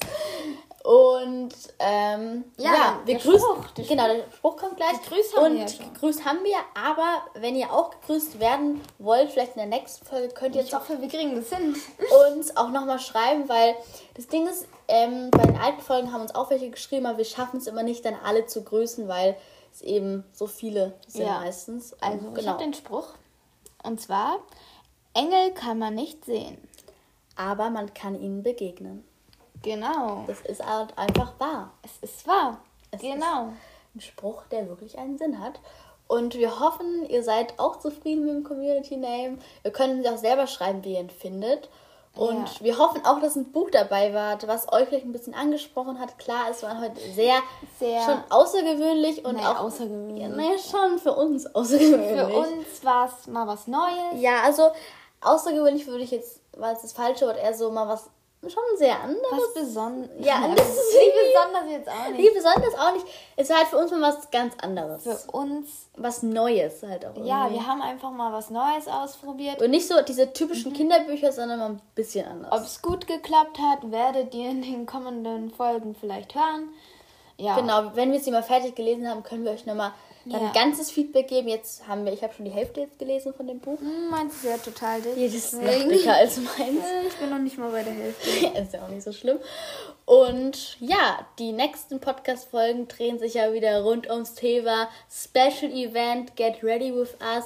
Und 0.89 1.51
ähm, 1.81 2.45
ja, 2.57 2.73
Ja, 2.75 3.01
wir 3.05 3.17
der 3.19 3.23
grüßen. 3.23 3.41
Spruch, 3.41 3.71
der 3.73 3.85
genau, 3.85 4.07
der 4.07 4.25
Spruch 4.35 4.57
kommt 4.57 4.77
gleich. 4.79 5.03
Gegrüßt 5.03 5.37
haben 5.37 5.45
und 5.45 5.53
wir 5.59 5.67
ja 5.67 5.85
gegrüßt 5.93 6.25
haben 6.25 6.39
wir, 6.45 6.57
aber 6.75 7.25
wenn 7.35 7.57
ihr 7.57 7.71
auch 7.71 7.91
gegrüßt 7.91 8.41
werden 8.41 8.81
wollt, 8.99 9.31
vielleicht 9.31 9.55
in 9.57 9.69
der 9.69 9.79
nächsten 9.79 10.07
Folge, 10.07 10.29
könnt 10.33 10.57
ihr 10.57 10.63
Ich 10.63 10.73
hoffe, 10.75 10.99
wir 10.99 11.09
kriegen 11.09 11.37
das 11.37 11.51
hin. 11.51 11.77
uns 12.33 12.57
auch 12.57 12.71
nochmal 12.71 12.99
schreiben, 13.01 13.47
weil 13.51 13.75
das 14.15 14.29
Ding 14.29 14.47
ist, 14.47 14.67
ähm, 14.89 15.31
bei 15.31 15.43
den 15.43 15.59
alten 15.59 15.83
Folgen 15.83 16.11
haben 16.11 16.23
uns 16.23 16.35
auch 16.35 16.49
welche 16.49 16.71
geschrieben, 16.71 17.05
aber 17.05 17.19
wir 17.19 17.27
schaffen 17.27 17.59
es 17.59 17.67
immer 17.67 17.83
nicht, 17.83 18.03
dann 18.07 18.17
alle 18.25 18.47
zu 18.47 18.65
grüßen, 18.65 19.09
weil 19.09 19.37
es 19.75 19.83
eben 19.83 20.25
so 20.33 20.47
viele 20.47 20.95
sind 21.07 21.27
Ja. 21.27 21.41
meistens. 21.41 21.93
Und 21.93 22.03
Also, 22.03 22.29
ich 22.29 22.35
genau. 22.35 22.53
habe 22.53 22.65
den 22.65 22.73
Spruch. 22.73 23.09
Und 23.85 24.01
zwar: 24.01 24.39
Engel 25.13 25.51
kann 25.53 25.79
man 25.79 25.95
nicht 25.95 26.25
sehen. 26.25 26.57
aber 27.37 27.69
man 27.71 27.93
kann 27.95 28.19
ihnen 28.21 28.43
begegnen. 28.43 29.05
Genau. 29.63 30.25
Das 30.27 30.41
ist 30.43 30.65
halt 30.65 30.97
einfach 30.97 31.33
wahr. 31.39 31.71
Es 31.83 31.99
ist 32.01 32.27
wahr. 32.27 32.59
Es 32.91 33.01
genau. 33.01 33.49
Ein 33.95 34.01
Spruch, 34.01 34.43
der 34.51 34.69
wirklich 34.69 34.99
einen 34.99 35.19
Sinn 35.19 35.41
hat. 35.41 35.61
Und 36.07 36.35
wir 36.35 36.59
hoffen, 36.61 37.05
ihr 37.09 37.23
seid 37.23 37.59
auch 37.59 37.77
zufrieden 37.79 38.25
mit 38.25 38.35
dem 38.35 38.45
Community 38.45 38.97
Name. 38.97 39.39
Ihr 39.65 39.71
könnt 39.73 39.99
uns 39.99 40.07
auch 40.07 40.17
selber 40.19 40.47
schreiben, 40.47 40.83
wie 40.85 40.95
ihr 40.95 41.01
ihn 41.01 41.11
findet. 41.11 41.69
Und 42.17 42.49
Ja. 42.49 42.61
wir 42.65 42.79
hoffen 42.79 43.05
auch, 43.05 43.21
dass 43.21 43.37
ein 43.37 43.53
Buch 43.53 43.69
dabei 43.71 44.15
war, 44.15 44.39
was 44.47 44.73
euch 44.73 44.89
vielleicht 44.89 45.05
ein 45.05 45.13
bisschen 45.13 45.35
angesprochen 45.35 46.01
hat. 46.01 46.19
Klar, 46.19 46.47
es 46.51 46.63
war 46.63 46.81
heute 46.81 46.99
sehr, 47.15 47.37
Sehr- 47.79 48.03
schon 48.03 48.19
außergewöhnlich 48.31 49.25
und 49.25 49.37
Naja, 49.37 49.53
auch 49.53 49.61
außergewöhnlich. 49.65 50.23
Ja, 50.23 50.29
naja, 50.29 50.59
schon 50.59 50.99
für 50.99 51.13
uns 51.13 51.47
außergewöhnlich. 51.55 52.19
Für 52.19 52.27
uns 52.39 52.85
war 52.85 53.07
es 53.07 53.27
mal 53.27 53.47
was 53.47 53.67
Neues. 53.67 54.15
Ja, 54.21 54.41
also 54.45 54.71
außergewöhnlich 55.21 55.87
würde 55.87 56.03
ich 56.05 56.11
jetzt, 56.11 56.41
war 56.57 56.73
es 56.73 56.83
das 56.83 56.93
falsche 56.93 57.27
Wort, 57.27 57.37
eher 57.37 57.55
so 57.55 57.71
mal 57.71 57.87
was 57.87 58.09
schon 58.47 58.63
sehr 58.77 59.01
anderes. 59.01 59.25
Was 59.33 59.55
Besonderes. 59.55 60.11
Ja, 60.25 60.47
das 60.57 60.69
ist 60.69 60.95
wie 60.95 61.05
irgendwie- 61.05 61.33
besonders 61.35 61.71
jetzt 61.71 61.89
auch 61.89 62.09
nicht. 62.11 62.35
besonders 62.35 62.75
auch 62.79 62.93
nicht. 62.93 63.07
Es 63.37 63.51
war 63.51 63.57
halt 63.59 63.67
für 63.69 63.79
uns 63.79 63.91
mal 63.91 64.01
was 64.03 64.31
ganz 64.31 64.55
anderes. 64.63 65.03
Für 65.03 65.31
uns, 65.33 65.89
was 65.97 66.23
Neues 66.23 66.83
halt 66.83 67.05
auch. 67.05 67.17
ja, 67.25 67.45
irgendwie. 67.45 67.55
wir 67.61 67.67
haben 67.67 67.83
einfach 67.83 68.11
mal 68.11 68.33
was 68.33 68.51
Neues 68.51 68.87
ausprobiert. 68.87 69.61
Und 69.61 69.71
nicht 69.71 69.89
so 69.89 70.01
diese 70.03 70.33
typischen 70.33 70.73
Kinderbücher, 70.73 71.33
sondern 71.33 71.59
mal 71.59 71.69
ein 71.71 71.83
bisschen 71.95 72.27
anders. 72.29 72.53
Ob 72.53 72.61
es 72.65 72.81
gut 72.81 73.07
geklappt 73.07 73.59
hat, 73.59 73.91
werdet 73.91 74.33
ihr 74.35 74.51
in 74.51 74.63
den 74.63 74.87
kommenden 74.87 75.51
Folgen 75.51 75.95
vielleicht 75.99 76.35
hören. 76.35 76.69
Ja, 77.41 77.55
Genau, 77.57 77.93
wenn 77.95 78.11
wir 78.13 78.19
sie 78.21 78.31
mal 78.33 78.43
fertig 78.43 78.75
gelesen 78.75 79.09
haben, 79.09 79.23
können 79.23 79.45
wir 79.45 79.53
euch 79.53 79.65
nochmal 79.67 79.93
dann 80.31 80.41
Ja. 80.43 80.47
ein 80.49 80.53
ganzes 80.53 80.91
Feedback 80.91 81.29
geben. 81.29 81.49
Jetzt 81.49 81.87
haben 81.89 82.05
wir, 82.05 82.13
ich 82.13 82.23
habe 82.23 82.33
schon 82.35 82.45
die 82.45 82.51
Hälfte 82.51 82.81
jetzt 82.81 82.99
gelesen 82.99 83.33
von 83.35 83.47
dem 83.47 83.59
Buch. 83.61 83.79
Hm, 83.81 84.11
Meins 84.11 84.35
ist 84.37 84.45
ja 84.45 84.57
total 84.59 85.01
dick. 85.03 85.17
Jedes 85.17 85.53
ist 85.53 85.55
noch 85.55 85.89
dicker 85.89 86.15
als 86.15 86.37
meins. 86.37 86.59
Äh, 86.59 87.07
Ich 87.09 87.15
bin 87.17 87.31
noch 87.31 87.39
nicht 87.39 87.59
mal 87.59 87.71
bei 87.71 87.83
der 87.83 87.93
Hälfte. 87.95 88.29
ist 88.63 88.73
ja 88.73 88.85
auch 88.85 88.89
nicht 88.89 89.03
so 89.03 89.13
schlimm. 89.13 89.39
Und 90.05 90.79
ja, 90.81 91.27
die 91.39 91.53
nächsten 91.53 92.01
Podcast-Folgen 92.01 92.89
drehen 92.89 93.19
sich 93.19 93.35
ja 93.35 93.53
wieder 93.53 93.83
rund 93.83 94.09
ums 94.11 94.35
Thema 94.35 94.89
Special 95.11 95.71
Event, 95.73 96.35
Get 96.37 96.63
Ready 96.63 96.95
with 96.95 97.17
Us. 97.23 97.45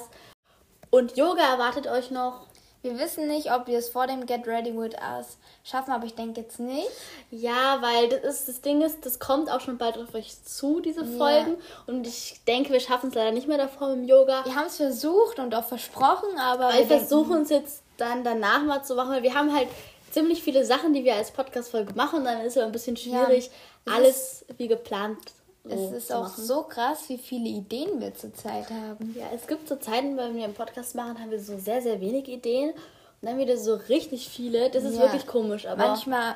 Und 0.89 1.17
Yoga 1.17 1.41
erwartet 1.53 1.87
euch 1.87 2.11
noch. 2.11 2.45
Wir 2.83 2.99
wissen 2.99 3.27
nicht, 3.27 3.49
ob 3.51 3.65
wir 3.67 3.79
es 3.79 3.87
vor 3.89 4.07
dem 4.07 4.25
Get 4.25 4.45
Ready 4.45 4.77
With 4.77 4.91
Us 4.95 5.37
schaffen, 5.63 5.91
aber 5.91 6.05
ich 6.05 6.15
denke 6.15 6.41
jetzt 6.41 6.59
nicht. 6.59 6.89
Ja, 7.31 7.81
weil 7.81 8.09
das, 8.09 8.39
ist, 8.39 8.47
das 8.49 8.61
Ding 8.61 8.81
ist, 8.81 9.05
das 9.05 9.19
kommt 9.19 9.49
auch 9.49 9.61
schon 9.61 9.77
bald 9.77 9.97
auf 9.97 10.13
euch 10.13 10.43
zu, 10.43 10.81
diese 10.81 11.05
Folgen. 11.05 11.55
Und 11.87 12.05
ich 12.05 12.41
denke, 12.45 12.73
wir 12.73 12.81
schaffen 12.81 13.07
es 13.09 13.15
leider 13.15 13.31
nicht 13.31 13.47
mehr 13.47 13.57
davor 13.57 13.87
mit 13.87 13.99
dem 13.99 14.03
Yoga. 14.09 14.43
Wir 14.43 14.55
haben 14.55 14.67
es 14.67 14.75
versucht 14.75 15.39
und 15.39 15.55
auch 15.55 15.63
versprochen, 15.63 16.37
aber 16.37 16.67
wir 16.73 16.79
wir 16.79 16.85
denken- 16.85 16.99
versuchen 16.99 17.41
es 17.43 17.49
jetzt 17.49 17.83
dann 17.95 18.23
danach 18.25 18.61
mal 18.63 18.83
zu 18.83 18.95
machen, 18.95 19.11
weil 19.11 19.23
wir 19.23 19.33
haben 19.33 19.55
halt 19.55 19.69
ziemlich 20.11 20.43
viele 20.43 20.65
Sachen, 20.65 20.93
die 20.93 21.05
wir 21.05 21.15
als 21.15 21.31
Podcast-Folge 21.31 21.93
machen. 21.93 22.25
Dann 22.25 22.41
ist 22.41 22.57
es 22.57 22.63
ein 22.63 22.71
bisschen 22.73 22.97
schwierig, 22.97 23.49
es 23.85 23.93
alles 23.93 24.45
wie 24.57 24.67
geplant 24.67 25.19
so 25.63 25.69
es 25.73 25.91
ist 26.03 26.11
auch 26.13 26.23
machen. 26.23 26.43
so 26.43 26.63
krass, 26.63 27.03
wie 27.07 27.17
viele 27.17 27.47
Ideen 27.49 28.01
wir 28.01 28.13
zurzeit 28.15 28.69
haben. 28.69 29.15
Ja, 29.17 29.25
es 29.33 29.47
gibt 29.47 29.67
so 29.67 29.75
Zeiten, 29.77 30.17
wenn 30.17 30.35
wir 30.35 30.43
einen 30.43 30.53
Podcast 30.53 30.95
machen, 30.95 31.19
haben 31.19 31.31
wir 31.31 31.39
so 31.39 31.57
sehr, 31.57 31.81
sehr 31.81 31.99
wenig 32.01 32.27
Ideen. 32.27 32.71
Und 32.71 33.29
dann 33.29 33.37
wieder 33.37 33.55
so 33.57 33.75
richtig 33.75 34.27
viele. 34.27 34.69
Das 34.69 34.83
ist 34.83 34.95
Ja. 34.95 35.03
wirklich 35.03 35.25
komisch, 35.25 35.65
aber. 35.65 35.87
Manchmal 35.87 36.35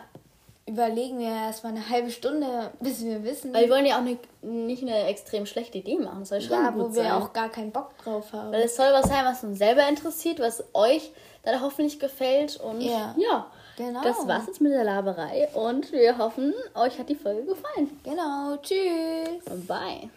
überlegen 0.65 1.19
wir 1.19 1.27
erst 1.29 1.63
mal 1.63 1.69
eine 1.69 1.89
halbe 1.89 2.11
Stunde, 2.11 2.71
bis 2.81 3.03
wir 3.03 3.23
wissen, 3.23 3.53
weil 3.53 3.65
wir 3.65 3.69
wollen 3.69 3.85
ja 3.85 3.97
auch 3.97 4.01
nicht, 4.03 4.19
nicht 4.43 4.81
eine 4.83 5.03
extrem 5.05 5.45
schlechte 5.45 5.77
Idee 5.77 5.97
machen. 5.97 6.19
Das 6.21 6.29
soll 6.29 6.41
schon 6.41 6.51
ja, 6.63 6.69
gut 6.71 6.81
wo 6.83 6.87
wir 6.95 7.03
sein. 7.03 7.11
auch 7.11 7.31
gar 7.33 7.47
keinen 7.49 7.71
Bock 7.71 7.97
drauf 8.03 8.33
haben. 8.33 8.51
Weil 8.51 8.63
es 8.63 8.75
soll 8.75 8.91
was 8.91 9.07
sein, 9.07 9.23
was 9.25 9.43
uns 9.43 9.57
selber 9.59 9.87
interessiert, 9.87 10.39
was 10.39 10.63
euch 10.73 11.11
dann 11.43 11.61
hoffentlich 11.61 11.99
gefällt. 11.99 12.57
Und 12.57 12.81
Ja. 12.81 13.15
ja, 13.17 13.47
Genau. 13.77 14.01
das 14.03 14.27
war's 14.27 14.47
jetzt 14.47 14.59
mit 14.59 14.71
der 14.71 14.83
Laberei. 14.83 15.47
Und 15.53 15.91
wir 15.91 16.17
hoffen, 16.17 16.53
euch 16.73 16.97
hat 16.97 17.09
die 17.09 17.15
Folge 17.15 17.43
gefallen. 17.45 17.99
Genau, 18.03 18.57
tschüss. 18.57 19.67
Bye. 19.67 20.09